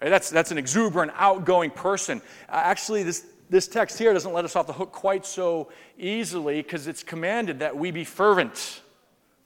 [0.00, 0.10] Right?
[0.10, 2.22] That's, that's an exuberant, outgoing person.
[2.48, 6.62] Uh, actually, this, this text here doesn't let us off the hook quite so easily
[6.62, 8.82] because it's commanded that we be fervent.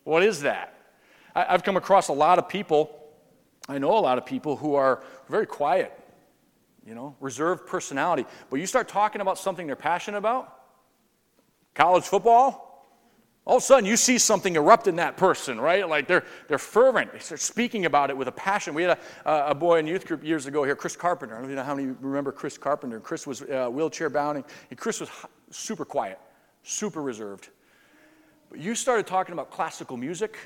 [0.05, 0.75] What is that?
[1.35, 2.99] I, I've come across a lot of people,
[3.69, 5.93] I know a lot of people who are very quiet,
[6.87, 8.27] you know, reserved personality.
[8.51, 10.55] But you start talking about something they're passionate about,
[11.75, 12.72] college football,
[13.45, 15.89] all of a sudden, you see something erupt in that person, right?
[15.89, 17.13] Like they're, they're fervent.
[17.13, 18.73] They start speaking about it with a passion.
[18.73, 21.37] We had a, a boy in youth group years ago here, Chris Carpenter.
[21.37, 23.01] I don't know how many remember Chris Carpenter.
[23.01, 25.11] Chris was uh, wheelchair bound, and Chris was
[25.51, 26.21] super quiet,
[26.63, 27.49] super reserved.
[28.49, 30.39] But you started talking about classical music,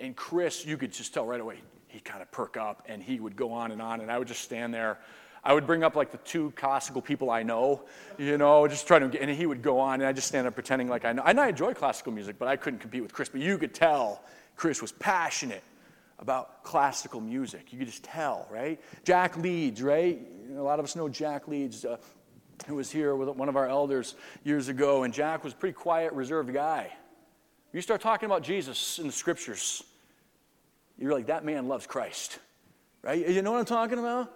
[0.00, 3.20] and Chris, you could just tell right away, he'd kind of perk up, and he
[3.20, 4.98] would go on and on, and I would just stand there
[5.44, 7.82] I would bring up like the two classical people I know,
[8.16, 10.46] you know, just try to, get, and he would go on, and I just stand
[10.46, 11.22] up pretending like I know.
[11.24, 13.28] And I enjoy classical music, but I couldn't compete with Chris.
[13.28, 14.22] But you could tell
[14.56, 15.62] Chris was passionate
[16.18, 17.72] about classical music.
[17.72, 18.80] You could just tell, right?
[19.04, 20.18] Jack Leeds, right?
[20.56, 21.98] A lot of us know Jack Leeds, uh,
[22.66, 25.74] who was here with one of our elders years ago, and Jack was a pretty
[25.74, 26.90] quiet, reserved guy.
[27.72, 29.82] You start talking about Jesus in the scriptures,
[30.96, 32.38] you're like, that man loves Christ.
[33.02, 33.28] Right?
[33.28, 34.32] You know what I'm talking about?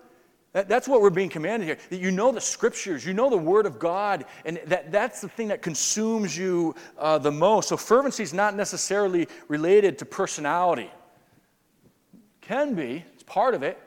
[0.59, 1.79] That, that's what we're being commanded here.
[1.89, 5.29] That you know the scriptures, you know the word of God, and that, that's the
[5.29, 7.69] thing that consumes you uh, the most.
[7.69, 10.91] So fervency is not necessarily related to personality.
[12.41, 13.79] Can be, it's part of it.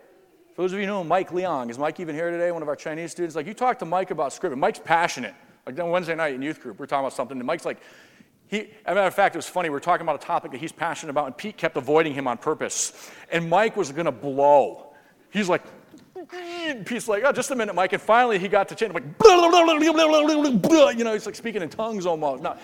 [0.55, 2.53] For those of you who know Mike Leong, is Mike even here today?
[2.53, 3.35] One of our Chinese students.
[3.35, 4.55] Like you talk to Mike about scripture.
[4.55, 5.35] Mike's passionate.
[5.65, 7.81] Like on Wednesday night in youth group, we're talking about something, and Mike's like,
[8.47, 9.67] he, as a matter of fact, it was funny.
[9.67, 12.29] We were talking about a topic that he's passionate about, and Pete kept avoiding him
[12.29, 13.11] on purpose.
[13.29, 14.93] And Mike was going to blow.
[15.31, 15.63] He's like,
[16.85, 17.93] Pete's like, oh, just a minute, Mike.
[17.93, 18.93] And finally, he got to change.
[18.93, 19.03] like,
[20.97, 22.43] you know, he's like speaking in tongues almost.
[22.43, 22.57] No,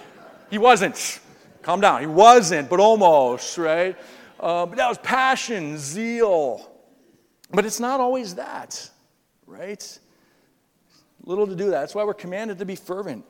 [0.49, 1.19] he wasn't.
[1.61, 2.01] Calm down.
[2.01, 3.97] He wasn't, but almost, right?
[4.39, 6.69] Uh, but that was passion, zeal.
[7.51, 8.89] But it's not always that,
[9.45, 9.99] right?
[11.23, 11.81] Little to do that.
[11.81, 13.25] That's why we're commanded to be fervent.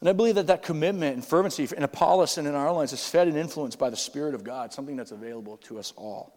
[0.00, 3.08] And I believe that that commitment and fervency in Apollos and in our lives is
[3.08, 6.34] fed and influenced by the Spirit of God, something that's available to us all.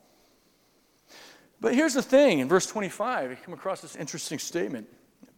[1.59, 4.87] But here's the thing in verse 25, you come across this interesting statement.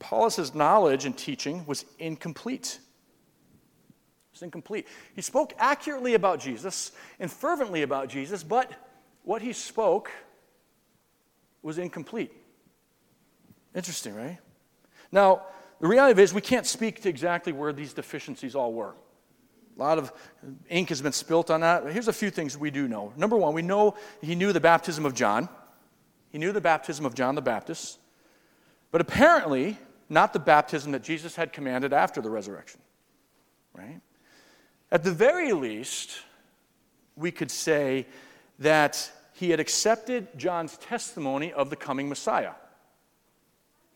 [0.02, 2.80] Apollos' knowledge and teaching was incomplete.
[2.82, 4.88] It was incomplete.
[5.16, 8.72] He spoke accurately about Jesus and fervently about Jesus, but
[9.24, 10.12] what he spoke
[11.62, 12.32] was incomplete.
[13.76, 14.40] Interesting, right?
[15.12, 15.44] Now,
[15.80, 18.96] the reality is, we can't speak to exactly where these deficiencies all were.
[19.78, 20.12] A lot of
[20.70, 21.86] ink has been spilt on that.
[21.92, 23.14] Here's a few things we do know.
[23.16, 25.48] Number one, we know he knew the baptism of John.
[26.32, 28.00] He knew the baptism of John the Baptist,
[28.92, 29.78] but apparently
[30.10, 32.80] not the baptism that Jesus had commanded after the resurrection.
[33.74, 34.02] Right?
[34.92, 36.20] At the very least,
[37.16, 38.08] we could say
[38.60, 42.52] that he had accepted John's testimony of the coming Messiah.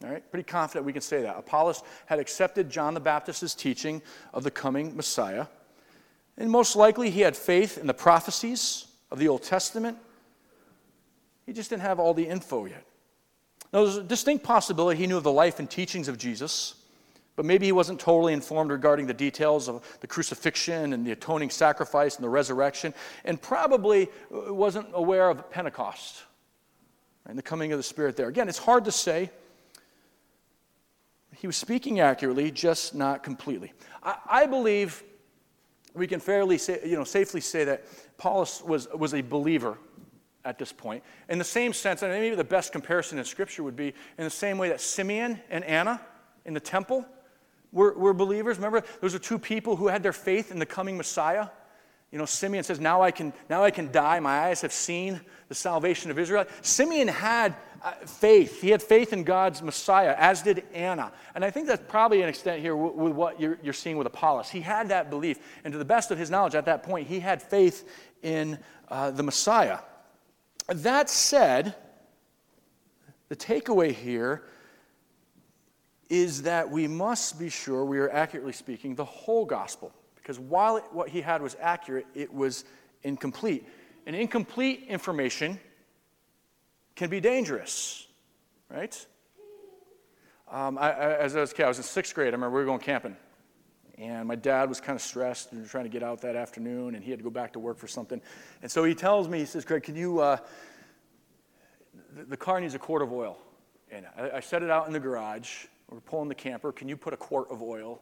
[0.04, 1.38] All right, pretty confident we can say that.
[1.38, 4.02] Apollos had accepted John the Baptist's teaching
[4.34, 5.48] of the coming Messiah.
[6.38, 9.98] And most likely he had faith in the prophecies of the Old Testament.
[11.46, 12.86] He just didn't have all the info yet.
[13.72, 16.76] Now, there's a distinct possibility he knew of the life and teachings of Jesus,
[17.36, 21.50] but maybe he wasn't totally informed regarding the details of the crucifixion and the atoning
[21.50, 22.94] sacrifice and the resurrection,
[23.26, 26.24] and probably wasn't aware of Pentecost
[27.26, 28.28] and the coming of the Spirit there.
[28.28, 29.32] Again, it's hard to say.
[31.36, 33.74] He was speaking accurately, just not completely.
[34.04, 35.04] I, I believe
[35.96, 37.86] we can fairly say, you know, safely say that
[38.20, 39.78] Apollos was, was a believer
[40.46, 41.04] at this point.
[41.30, 44.30] In the same sense, and maybe the best comparison in Scripture would be in the
[44.30, 46.02] same way that Simeon and Anna
[46.46, 47.06] in the temple
[47.72, 48.58] were, were believers.
[48.58, 51.48] Remember, those are two people who had their faith in the coming Messiah.
[52.12, 54.20] You know, Simeon says, now I, can, now I can die.
[54.20, 56.46] My eyes have seen the salvation of Israel.
[56.62, 58.62] Simeon had uh, faith.
[58.62, 61.12] He had faith in God's Messiah, as did Anna.
[61.34, 64.50] And I think that's probably an extent here with what you're, you're seeing with Apollos.
[64.50, 65.40] He had that belief.
[65.64, 67.90] And to the best of his knowledge at that point, he had faith
[68.22, 69.80] in uh, the Messiah.
[70.68, 71.76] That said,
[73.30, 74.44] the takeaway here
[76.10, 79.92] is that we must be sure we are accurately speaking the whole gospel.
[80.16, 82.64] Because while it, what he had was accurate, it was
[83.04, 83.68] incomplete.
[84.06, 85.60] And incomplete information
[86.96, 88.08] can be dangerous,
[88.70, 89.06] right?
[90.50, 92.28] Um, I, I, as I was a kid, I was in sixth grade.
[92.28, 93.18] I remember we were going camping.
[93.98, 97.04] And my dad was kind of stressed and trying to get out that afternoon, and
[97.04, 98.20] he had to go back to work for something.
[98.62, 100.38] And so he tells me, he says, Greg, can you, uh,
[102.16, 103.38] the, the, car needs a quart of oil.
[103.92, 105.66] And I, I set it out in the garage.
[105.90, 106.72] We're pulling the camper.
[106.72, 108.02] Can you put a quart of oil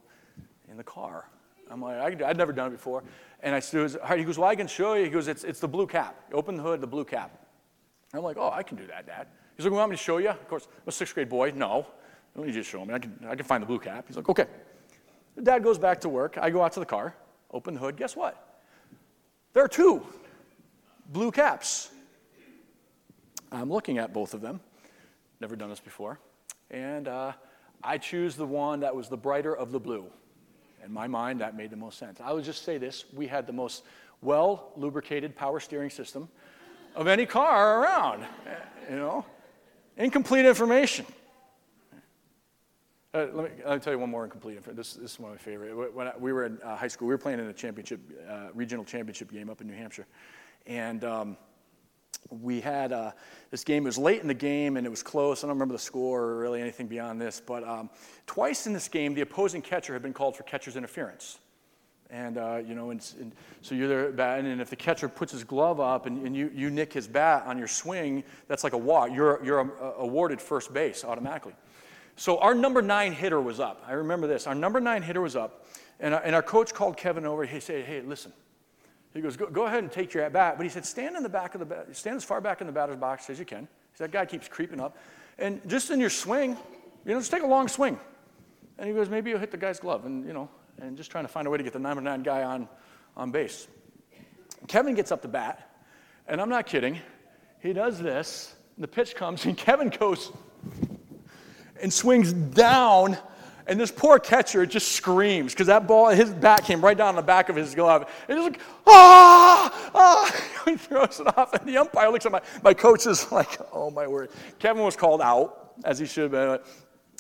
[0.69, 1.27] in the car?
[1.69, 3.04] I'm like, I'd never done it before.
[3.41, 5.06] And I said, he goes, well, I can show you.
[5.06, 6.15] He goes, it's, it's the blue cap.
[6.34, 7.38] open the hood, the blue cap.
[8.13, 9.27] I'm like, oh, I can do that, Dad.
[9.56, 10.30] He's like, well, want me to show you?
[10.30, 11.51] Of course, I'm a sixth grade boy.
[11.56, 11.86] No.
[12.36, 12.93] I don't you to show me.
[12.93, 14.06] I can, I can find the blue cap.
[14.08, 14.45] He's like, okay.
[15.41, 16.37] Dad goes back to work.
[16.39, 17.15] I go out to the car,
[17.51, 17.97] open the hood.
[17.97, 18.63] Guess what?
[19.53, 20.05] There are two
[21.11, 21.89] blue caps.
[23.51, 24.61] I'm looking at both of them.
[25.39, 26.19] Never done this before.
[26.69, 27.33] And uh,
[27.83, 30.05] I choose the one that was the brighter of the blue.
[30.85, 32.19] In my mind, that made the most sense.
[32.23, 33.83] I would just say this we had the most
[34.21, 36.29] well lubricated power steering system
[36.95, 38.25] of any car around,
[38.89, 39.25] you know.
[39.97, 41.05] Incomplete information.
[43.13, 44.63] Uh, let, me, let me tell you one more incomplete.
[44.74, 45.93] This, this is one of my favorite.
[45.93, 48.47] When I, we were in uh, high school, we were playing in a championship, uh,
[48.54, 50.08] regional championship game up in New Hampshire.
[50.65, 51.38] And um,
[52.30, 53.12] we had uh,
[53.50, 53.84] this game.
[53.84, 55.43] It was late in the game and it was close.
[55.43, 57.41] I don't remember the score or really anything beyond this.
[57.45, 57.89] But um,
[58.28, 61.39] twice in this game, the opposing catcher had been called for catcher's interference.
[62.10, 65.32] And, uh, you know, and, and, so you're there batting, and if the catcher puts
[65.34, 68.74] his glove up and, and you, you nick his bat on your swing, that's like
[68.74, 69.10] a walk.
[69.13, 71.54] You're, you're uh, awarded first base automatically.
[72.15, 73.84] So our number nine hitter was up.
[73.88, 74.47] I remember this.
[74.47, 75.65] Our number nine hitter was up,
[76.00, 77.45] and our, and our coach called Kevin over.
[77.45, 78.34] He said, "Hey, listen."
[79.13, 80.56] He goes, go, go ahead and take your at bat.
[80.56, 82.74] But he said, stand in the back of the stand as far back in the
[82.74, 83.67] batter's box as you can.
[83.97, 84.97] That guy keeps creeping up.
[85.38, 86.52] And just in your swing,
[87.06, 88.00] you know, just take a long swing.
[88.78, 90.06] And he goes, maybe you'll hit the guy's glove.
[90.06, 90.50] And, you know,
[90.82, 92.67] and just trying to find a way to get the number nine guy on,
[93.15, 93.67] on base.
[94.67, 95.69] Kevin gets up the bat,
[96.28, 97.00] and I'm not kidding.
[97.60, 100.32] He does this, the pitch comes, and Kevin goes
[101.81, 103.17] and swings down,
[103.67, 107.15] and this poor catcher just screams because that ball, his bat came right down on
[107.15, 108.09] the back of his glove.
[108.27, 110.45] And he's like, ah, ah.
[110.65, 113.91] he throws it off, and the umpire looks at my, my coach is like, oh
[113.91, 114.29] my word.
[114.59, 116.59] Kevin was called out, as he should have been.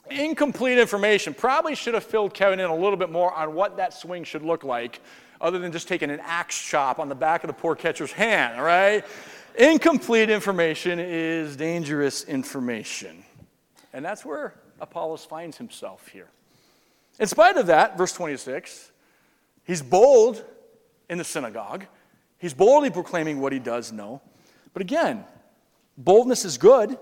[0.09, 1.33] Incomplete information.
[1.33, 4.43] Probably should have filled Kevin in a little bit more on what that swing should
[4.43, 4.99] look like,
[5.39, 8.61] other than just taking an axe chop on the back of the poor catcher's hand,
[8.61, 9.05] right?
[9.57, 13.23] Incomplete information is dangerous information.
[13.93, 16.29] And that's where Apollos finds himself here.
[17.19, 18.91] In spite of that, verse 26,
[19.63, 20.43] he's bold
[21.09, 21.85] in the synagogue.
[22.37, 24.21] He's boldly proclaiming what he does know.
[24.73, 25.25] But again,
[25.97, 26.97] boldness is good,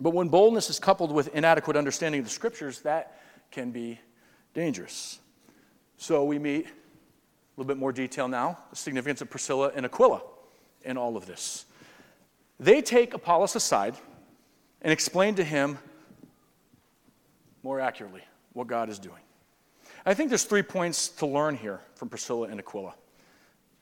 [0.00, 4.00] but when boldness is coupled with inadequate understanding of the scriptures, that can be
[4.54, 5.20] dangerous.
[5.96, 6.70] So we meet a
[7.56, 10.22] little bit more detail now the significance of Priscilla and Aquila
[10.84, 11.66] in all of this.
[12.58, 13.94] They take Apollos aside
[14.80, 15.78] and explain to him
[17.62, 18.22] more accurately
[18.52, 19.22] what God is doing.
[20.04, 22.94] I think there's three points to learn here from Priscilla and Aquila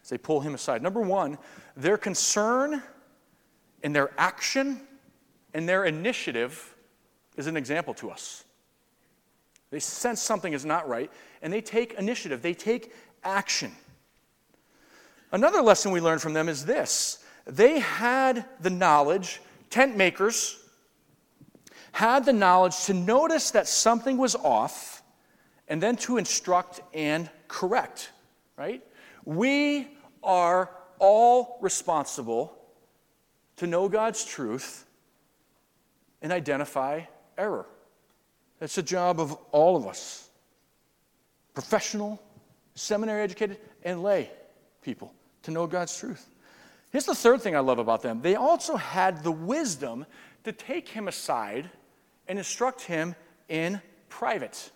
[0.03, 0.83] as they pull him aside.
[0.83, 1.38] Number one,
[1.77, 2.83] their concern
[3.83, 4.81] and their action
[5.55, 6.75] and their initiative
[7.37, 8.45] is an example to us.
[9.71, 11.11] They sense something is not right
[11.43, 12.93] and they take initiative, they take
[13.25, 13.73] action.
[15.33, 19.40] Another lesson we learn from them is this they had the knowledge,
[19.71, 20.60] tent makers
[21.92, 25.03] had the knowledge to notice that something was off
[25.68, 28.11] and then to instruct and correct,
[28.57, 28.83] right?
[29.24, 29.88] We
[30.22, 32.57] are all responsible
[33.57, 34.87] to know God's truth
[36.22, 37.03] and identify
[37.38, 37.66] error.
[38.59, 40.29] That's the job of all of us
[41.55, 42.22] professional,
[42.74, 44.31] seminary educated, and lay
[44.83, 46.29] people to know God's truth.
[46.90, 50.07] Here's the third thing I love about them they also had the wisdom
[50.44, 51.70] to take him aside
[52.31, 53.16] and instruct him
[53.49, 54.71] in private.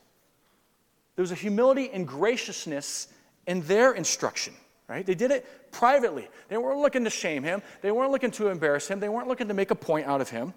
[1.15, 3.07] There was a humility and graciousness
[3.47, 4.55] in their instruction,
[4.89, 5.07] right?
[5.07, 6.29] They did it privately.
[6.49, 9.47] They weren't looking to shame him, they weren't looking to embarrass him, they weren't looking
[9.47, 10.53] to make a point out of him.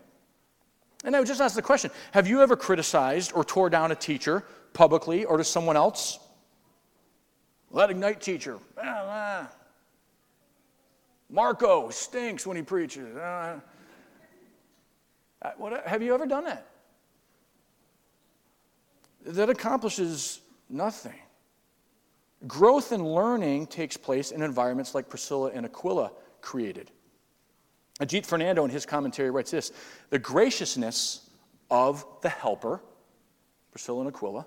[1.03, 3.95] And I would just ask the question Have you ever criticized or tore down a
[3.95, 6.17] teacher publicly or to someone else?
[7.69, 8.57] Let ignite teacher.
[8.75, 9.49] Ah, ah.
[11.29, 13.15] Marco stinks when he preaches.
[13.15, 13.59] Uh,
[15.57, 16.65] what, have you ever done that?
[19.27, 21.19] That accomplishes nothing.
[22.47, 26.11] Growth and learning takes place in environments like Priscilla and Aquila
[26.41, 26.91] created.
[27.99, 29.71] Ajith Fernando, in his commentary, writes this
[30.11, 31.29] The graciousness
[31.69, 32.81] of the helper,
[33.71, 34.45] Priscilla and Aquila,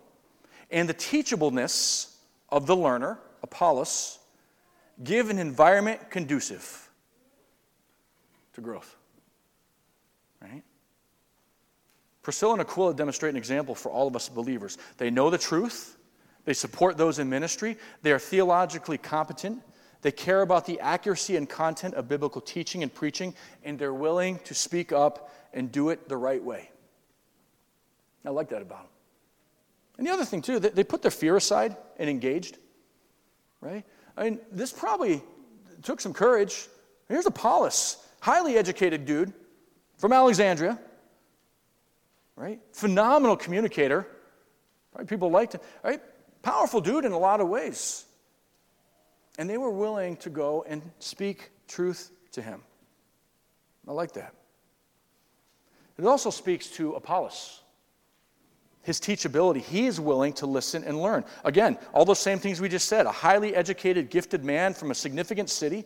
[0.70, 2.14] and the teachableness
[2.48, 4.18] of the learner, Apollos,
[5.02, 6.88] give an environment conducive
[8.54, 8.96] to growth.
[10.40, 10.62] Right?
[12.22, 14.78] Priscilla and Aquila demonstrate an example for all of us believers.
[14.98, 15.96] They know the truth,
[16.44, 19.62] they support those in ministry, they are theologically competent,
[20.02, 24.38] they care about the accuracy and content of biblical teaching and preaching, and they're willing
[24.44, 26.70] to speak up and do it the right way.
[28.24, 28.90] I like that about them.
[29.98, 32.56] And the other thing, too, they put their fear aside and engaged,
[33.60, 33.84] right?
[34.16, 35.22] I mean, this probably
[35.82, 36.68] took some courage.
[37.08, 39.32] Here's Apollos, highly educated dude
[39.98, 40.78] from Alexandria,
[42.40, 42.58] right?
[42.72, 44.06] Phenomenal communicator.
[44.94, 45.06] Right?
[45.06, 46.00] People liked him, right?
[46.42, 48.06] Powerful dude in a lot of ways.
[49.38, 52.62] And they were willing to go and speak truth to him.
[53.86, 54.34] I like that.
[55.98, 57.60] It also speaks to Apollos
[58.82, 59.62] his teachability.
[59.62, 61.24] He is willing to listen and learn.
[61.44, 64.94] Again, all those same things we just said a highly educated, gifted man from a
[64.94, 65.84] significant city.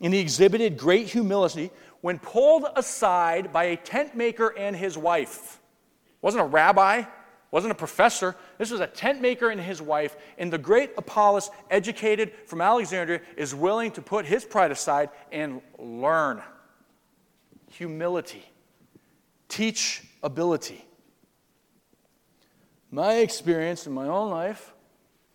[0.00, 5.60] And he exhibited great humility when pulled aside by a tent maker and his wife.
[6.22, 7.02] Wasn't a rabbi,
[7.50, 8.34] wasn't a professor.
[8.56, 10.16] This was a tent maker and his wife.
[10.38, 15.60] And the great Apollos, educated from Alexandria, is willing to put his pride aside and
[15.78, 16.42] learn.
[17.72, 18.44] Humility,
[19.48, 20.84] teach ability.
[22.90, 24.72] My experience in my own life,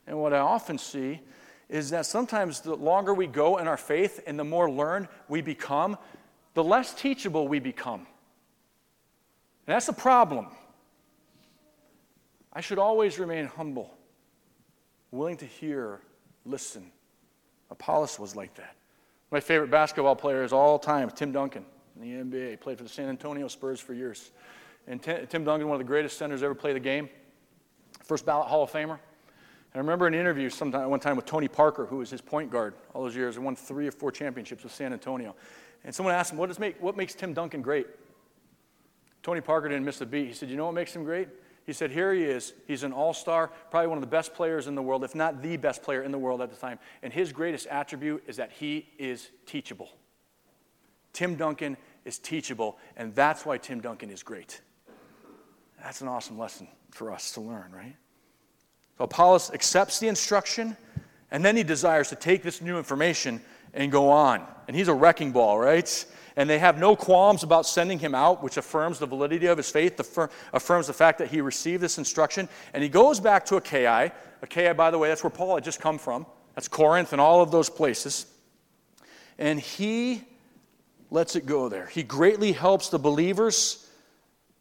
[0.07, 1.21] and what I often see,
[1.69, 5.41] is that sometimes the longer we go in our faith and the more learned we
[5.41, 5.97] become,
[6.53, 8.07] the less teachable we become.
[9.67, 10.47] And that's a problem.
[12.57, 13.95] I should always remain humble,
[15.11, 16.01] willing to hear,
[16.43, 16.91] listen.
[17.69, 18.75] Apollos was like that.
[19.29, 21.63] My favorite basketball player is all time, Tim Duncan
[22.01, 22.59] in the NBA.
[22.59, 24.31] Played for the San Antonio Spurs for years.
[24.87, 27.09] And Tim Duncan, one of the greatest centers ever play the game,
[28.03, 28.97] first ballot Hall of Famer.
[28.97, 32.49] And I remember an interview sometime, one time with Tony Parker, who was his point
[32.49, 35.35] guard all those years and won three or four championships with San Antonio.
[35.83, 37.85] And someone asked him, what, does make, what makes Tim Duncan great?
[39.21, 40.25] Tony Parker didn't miss a beat.
[40.25, 41.27] He said, You know what makes him great?
[41.67, 42.53] He said, Here he is.
[42.65, 45.43] He's an all star, probably one of the best players in the world, if not
[45.43, 46.79] the best player in the world at the time.
[47.03, 49.89] And his greatest attribute is that he is teachable.
[51.11, 54.61] Tim Duncan is teachable, and that's why Tim Duncan is great.
[55.83, 57.95] That's an awesome lesson for us to learn, right?
[58.97, 60.77] So Apollos accepts the instruction,
[61.31, 63.41] and then he desires to take this new information
[63.73, 64.45] and go on.
[64.67, 66.05] And he's a wrecking ball, right?
[66.37, 69.71] And they have no qualms about sending him out, which affirms the validity of his
[69.71, 69.99] faith,
[70.53, 72.47] affirms the fact that he received this instruction.
[72.73, 74.11] And he goes back to Achaia.
[74.43, 76.27] Achaia, by the way, that's where Paul had just come from.
[76.53, 78.27] That's Corinth and all of those places.
[79.39, 80.23] And he
[81.09, 81.87] lets it go there.
[81.87, 83.86] He greatly helps the believers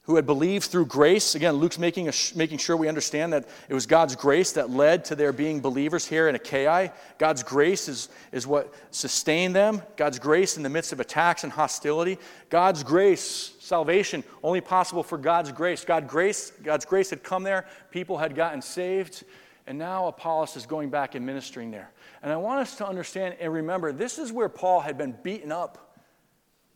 [0.06, 1.34] who had believed through grace.
[1.34, 5.04] Again, Luke's making, a, making sure we understand that it was God's grace that led
[5.06, 6.92] to their being believers here in Achaia.
[7.18, 9.82] God's grace is, is what sustained them.
[9.96, 12.18] God's grace in the midst of attacks and hostility.
[12.50, 15.84] God's grace, salvation, only possible for God's grace.
[15.84, 16.52] God grace.
[16.62, 17.66] God's grace had come there.
[17.90, 19.24] People had gotten saved.
[19.66, 21.90] And now Apollos is going back and ministering there.
[22.22, 25.50] And I want us to understand and remember this is where Paul had been beaten
[25.50, 25.86] up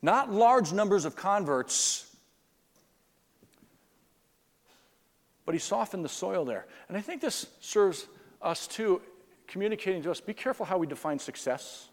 [0.02, 2.09] not large numbers of converts,
[5.50, 6.64] but he softened the soil there.
[6.86, 8.06] And I think this serves
[8.40, 9.02] us too,
[9.48, 11.88] communicating to us be careful how we define success.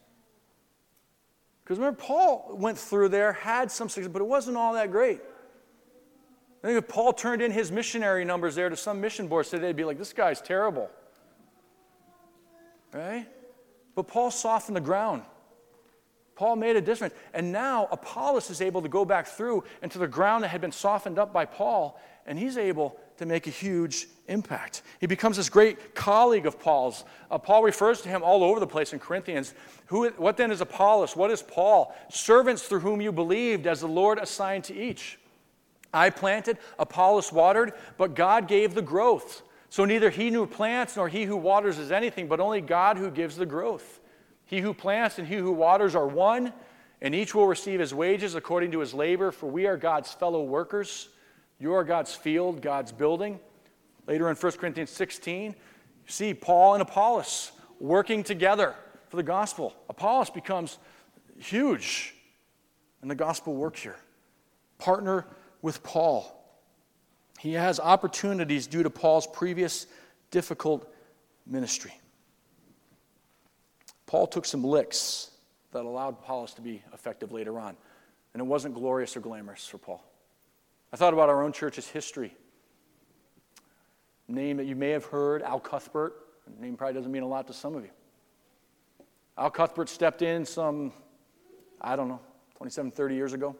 [1.63, 5.21] Because remember, Paul went through there, had some success, but it wasn't all that great.
[6.63, 9.63] I think if Paul turned in his missionary numbers there to some mission board today,
[9.63, 10.91] they'd be like, this guy's terrible.
[12.93, 13.25] Right?
[13.95, 15.23] But Paul softened the ground.
[16.35, 17.15] Paul made a difference.
[17.33, 20.71] And now Apollos is able to go back through into the ground that had been
[20.71, 24.81] softened up by Paul, and he's able to make a huge impact.
[24.99, 27.03] He becomes this great colleague of Paul's.
[27.31, 29.53] Uh, Paul refers to him all over the place in Corinthians.
[29.87, 31.15] Who, what then is Apollos?
[31.15, 31.95] What is Paul?
[32.09, 35.19] Servants through whom you believed, as the Lord assigned to each.
[35.93, 39.41] I planted, Apollos watered, but God gave the growth.
[39.69, 43.09] So neither he who plants nor he who waters is anything, but only God who
[43.09, 43.99] gives the growth.
[44.45, 46.53] He who plants and he who waters are one,
[47.01, 50.43] and each will receive his wages according to his labor, for we are God's fellow
[50.43, 51.09] workers.
[51.59, 53.39] You are God's field, God's building.
[54.07, 55.55] Later in 1 Corinthians 16, you
[56.05, 58.75] see Paul and Apollos working together
[59.09, 59.75] for the gospel.
[59.89, 60.77] Apollos becomes
[61.39, 62.15] huge
[63.01, 63.97] in the gospel work here.
[64.77, 65.25] Partner
[65.61, 66.33] with Paul.
[67.39, 69.87] He has opportunities due to Paul's previous
[70.31, 70.91] difficult
[71.45, 71.93] ministry.
[74.05, 75.31] Paul took some licks
[75.71, 77.75] that allowed Apollos to be effective later on.
[78.33, 80.03] And it wasn't glorious or glamorous for Paul.
[80.91, 82.33] I thought about our own church's history.
[84.27, 86.13] Name that you may have heard, Al Cuthbert.
[86.59, 87.89] name probably doesn't mean a lot to some of you.
[89.37, 90.93] Al Cuthbert stepped in some,
[91.81, 92.21] I don't know,
[92.57, 93.55] 27, 30 years ago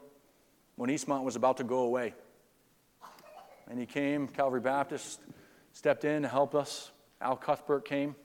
[0.75, 2.13] when Eastmont was about to go away.
[3.69, 5.19] And he came, Calvary Baptist
[5.73, 6.91] stepped in to help us.
[7.21, 8.15] Al Cuthbert came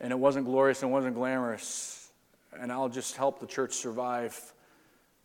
[0.00, 2.10] and it wasn't glorious and it wasn't glamorous.
[2.58, 4.54] And I'll just help the church survive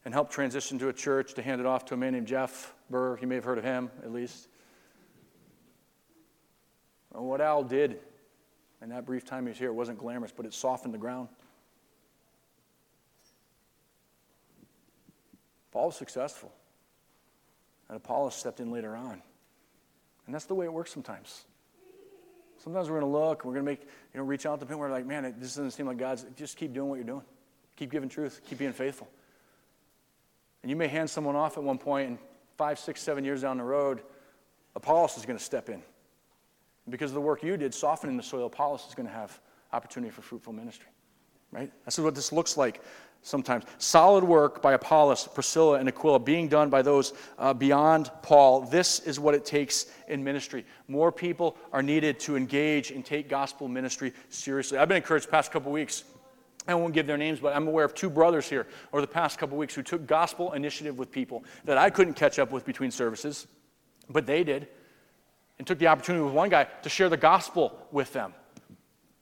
[0.05, 2.73] and help transition to a church to hand it off to a man named Jeff
[2.89, 3.17] Burr.
[3.19, 4.47] You may have heard of him, at least.
[7.13, 7.99] And what Al did
[8.81, 11.27] in that brief time he was here, wasn't glamorous, but it softened the ground.
[15.71, 16.53] Paul was successful.
[17.89, 19.21] And Apollos stepped in later on.
[20.25, 21.45] And that's the way it works sometimes.
[22.63, 24.79] Sometimes we're going to look, we're going to make, you know, reach out to people.
[24.79, 26.25] We're like, man, this doesn't seem like God's.
[26.35, 27.23] Just keep doing what you're doing.
[27.75, 28.41] Keep giving truth.
[28.47, 29.07] Keep being faithful.
[30.65, 32.17] And you may hand someone off at one point, and
[32.57, 34.01] five, six, seven years down the road,
[34.75, 35.79] Apollos is going to step in.
[36.89, 39.39] Because of the work you did, softening the soil, Apollos is going to have
[39.73, 40.89] opportunity for fruitful ministry.
[41.51, 41.71] Right?
[41.83, 42.81] That's what this looks like
[43.21, 43.65] sometimes.
[43.77, 48.61] Solid work by Apollos, Priscilla, and Aquila being done by those uh, beyond Paul.
[48.61, 50.65] This is what it takes in ministry.
[50.87, 54.79] More people are needed to engage and take gospel ministry seriously.
[54.79, 56.05] I've been encouraged the past couple weeks.
[56.67, 59.37] I won't give their names, but I'm aware of two brothers here over the past
[59.37, 62.91] couple weeks who took gospel initiative with people that I couldn't catch up with between
[62.91, 63.47] services,
[64.09, 64.67] but they did,
[65.57, 68.33] and took the opportunity with one guy to share the gospel with them.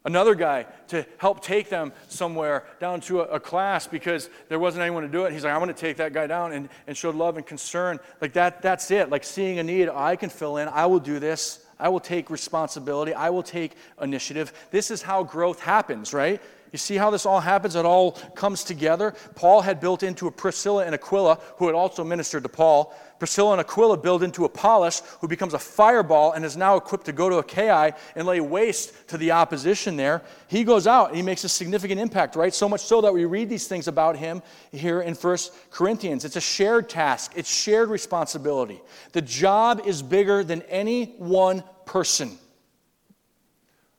[0.06, 4.82] Another guy to help take them somewhere down to a, a, class because there wasn't
[4.82, 5.32] anyone to do it.
[5.32, 8.00] He's like, I'm going to take that guy down and, and showed love and concern.
[8.20, 9.10] Like that, that's it.
[9.10, 10.68] Like seeing a need, I can fill in.
[10.68, 11.66] I will do this.
[11.80, 13.14] I will take responsibility.
[13.14, 14.52] I will take initiative.
[14.72, 16.42] This is how growth happens, right?
[16.74, 17.76] You see how this all happens?
[17.76, 19.14] It all comes together.
[19.36, 22.96] Paul had built into a Priscilla and Aquila, who had also ministered to Paul.
[23.20, 27.12] Priscilla and Aquila build into Apollos, who becomes a fireball and is now equipped to
[27.12, 30.24] go to Achaia and lay waste to the opposition there.
[30.48, 32.54] He goes out and he makes a significant impact, right?
[32.54, 36.26] So much so that we read these things about him here in First Corinthians.
[36.26, 38.82] It's a shared task, it's shared responsibility.
[39.12, 42.40] The job is bigger than any one person.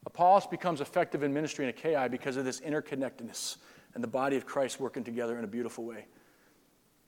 [0.06, 3.56] Apollos becomes effective in ministry in Achaia because of this interconnectedness
[3.94, 6.06] and the body of Christ working together in a beautiful way.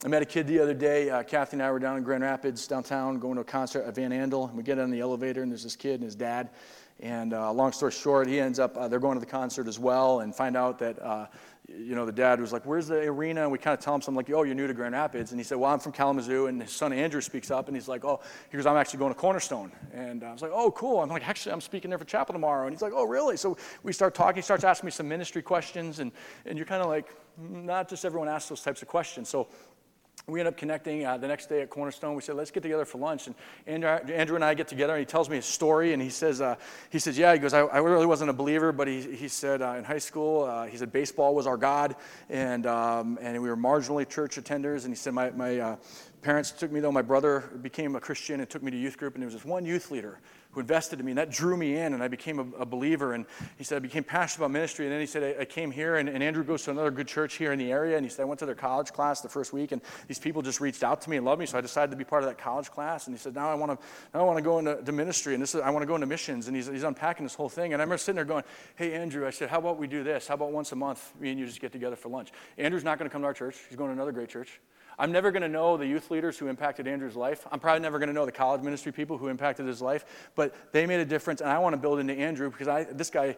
[0.05, 1.09] I met a kid the other day.
[1.09, 3.95] Uh, Kathy and I were down in Grand Rapids, downtown, going to a concert at
[3.95, 4.47] Van Andel.
[4.47, 6.51] And we get on the elevator, and there's this kid and his dad.
[6.99, 9.79] And uh, long story short, he ends up, uh, they're going to the concert as
[9.79, 11.27] well, and find out that uh,
[11.67, 13.43] you know, the dad was like, Where's the arena?
[13.43, 15.31] And we kind of tell him something like, Oh, you're new to Grand Rapids.
[15.31, 16.47] And he said, Well, I'm from Kalamazoo.
[16.47, 19.13] And his son Andrew speaks up and he's like, Oh, he goes, I'm actually going
[19.13, 19.71] to Cornerstone.
[19.93, 21.01] And I was like, Oh, cool.
[21.01, 22.67] I'm like, Actually, I'm speaking there for chapel tomorrow.
[22.67, 23.35] And he's like, Oh, really?
[23.35, 24.37] So we start talking.
[24.37, 25.99] He starts asking me some ministry questions.
[25.99, 26.13] And,
[26.45, 29.27] and you're kind of like, Not just everyone asks those types of questions.
[29.27, 29.47] So
[30.29, 32.13] we end up connecting uh, the next day at Cornerstone.
[32.13, 33.27] We said, let's get together for lunch.
[33.27, 35.93] And Andrew, Andrew and I get together, and he tells me a story.
[35.93, 36.57] And he says, uh,
[36.89, 39.61] he says, yeah, he goes, I, I, really wasn't a believer, but he, he said
[39.61, 41.95] uh, in high school, uh, he said baseball was our God,
[42.29, 44.83] and, um, and we were marginally church attenders.
[44.83, 45.75] And he said, my, my uh,
[46.21, 49.13] parents took me, though, my brother became a Christian and took me to youth group,
[49.13, 50.19] and there was this one youth leader
[50.51, 53.13] who invested in me, and that drew me in, and I became a, a believer.
[53.13, 53.25] And
[53.57, 54.85] he said, I became passionate about ministry.
[54.85, 57.07] And then he said, I, I came here, and, and, Andrew goes to another good
[57.07, 57.95] church here in the area.
[57.95, 60.41] And he said, I went to their college class the first week, and these people
[60.41, 61.45] just reached out to me and loved me.
[61.45, 63.07] So I decided to be part of that college class.
[63.07, 65.41] And he said, Now I want to, now I want to go into ministry, and
[65.41, 66.47] this is, I want to go into missions.
[66.47, 67.73] And he's, he's unpacking this whole thing.
[67.73, 68.43] And I remember sitting there going,
[68.75, 70.27] Hey, Andrew, I said, How about we do this?
[70.27, 72.31] How about once a month, me and you just get together for lunch?
[72.57, 74.59] Andrew's not going to come to our church, he's going to another great church.
[74.99, 77.45] I'm never going to know the youth leaders who impacted Andrew's life.
[77.51, 80.55] I'm probably never going to know the college ministry people who impacted his life, but
[80.71, 83.37] they made a difference, and I want to build into Andrew because I, this guy,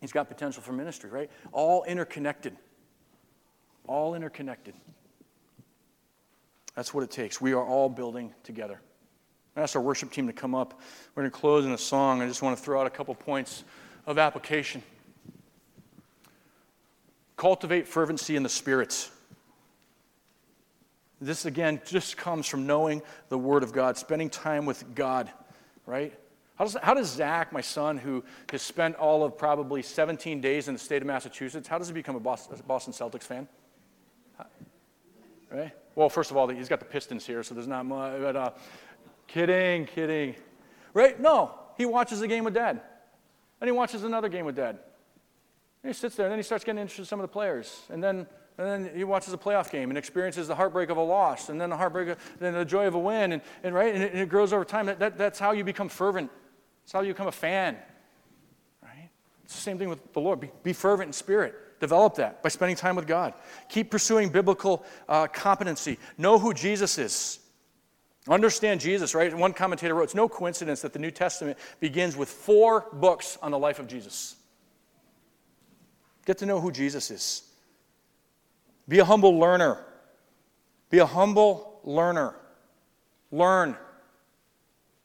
[0.00, 1.30] he's got potential for ministry, right?
[1.50, 2.56] All interconnected.
[3.88, 4.74] All interconnected.
[6.76, 7.40] That's what it takes.
[7.40, 8.80] We are all building together.
[9.56, 10.80] I asked our worship team to come up.
[11.14, 12.22] We're going to close in a song.
[12.22, 13.64] I just want to throw out a couple points
[14.06, 14.82] of application.
[17.36, 19.10] Cultivate fervency in the spirits.
[21.24, 25.30] This, again, just comes from knowing the Word of God, spending time with God,
[25.86, 26.12] right?
[26.56, 30.68] How does, how does Zach, my son, who has spent all of probably 17 days
[30.68, 33.48] in the state of Massachusetts, how does he become a Boston, Celtics fan?
[35.50, 35.72] Right?
[35.94, 38.20] Well, first of all, he's got the Pistons here, so there's not much.
[38.20, 38.50] But, uh,
[39.28, 40.34] kidding, kidding.
[40.92, 41.18] Right?
[41.18, 42.80] No, he watches a game with dad.
[43.60, 44.78] And he watches another game with dad.
[45.82, 47.82] And he sits there, and then he starts getting interested in some of the players.
[47.88, 48.26] And then
[48.56, 51.60] and then he watches a playoff game and experiences the heartbreak of a loss, and
[51.60, 54.12] then the heartbreak, of, then the joy of a win, and, and right, and it,
[54.12, 54.86] and it grows over time.
[54.86, 56.30] That, that, that's how you become fervent.
[56.84, 57.76] That's how you become a fan.
[58.82, 59.10] Right?
[59.44, 60.38] It's the same thing with the Lord.
[60.40, 61.80] Be, be fervent in spirit.
[61.80, 63.34] Develop that by spending time with God.
[63.68, 65.98] Keep pursuing biblical uh, competency.
[66.16, 67.40] Know who Jesus is.
[68.28, 69.36] Understand Jesus, right?
[69.36, 73.50] One commentator wrote, It's no coincidence that the New Testament begins with four books on
[73.50, 74.36] the life of Jesus.
[76.24, 77.43] Get to know who Jesus is.
[78.88, 79.78] Be a humble learner.
[80.90, 82.34] Be a humble learner.
[83.32, 83.76] Learn.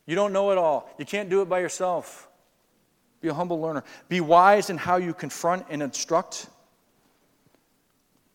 [0.06, 0.94] You don't know it all.
[0.98, 2.28] You can't do it by yourself.
[3.22, 3.84] Be a humble learner.
[4.08, 6.48] Be wise in how you confront and instruct.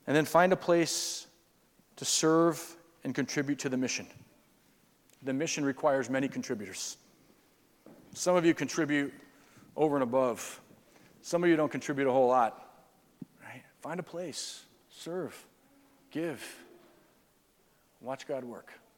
[0.06, 1.26] And then find a place
[1.96, 4.06] to serve and contribute to the mission.
[5.22, 6.96] The mission requires many contributors.
[8.12, 9.12] Some of you contribute
[9.76, 10.60] over and above,
[11.22, 12.84] some of you don't contribute a whole lot.
[13.42, 13.62] Right?
[13.80, 14.63] Find a place
[14.96, 15.46] serve,
[16.10, 16.42] give,
[18.00, 18.72] watch God work.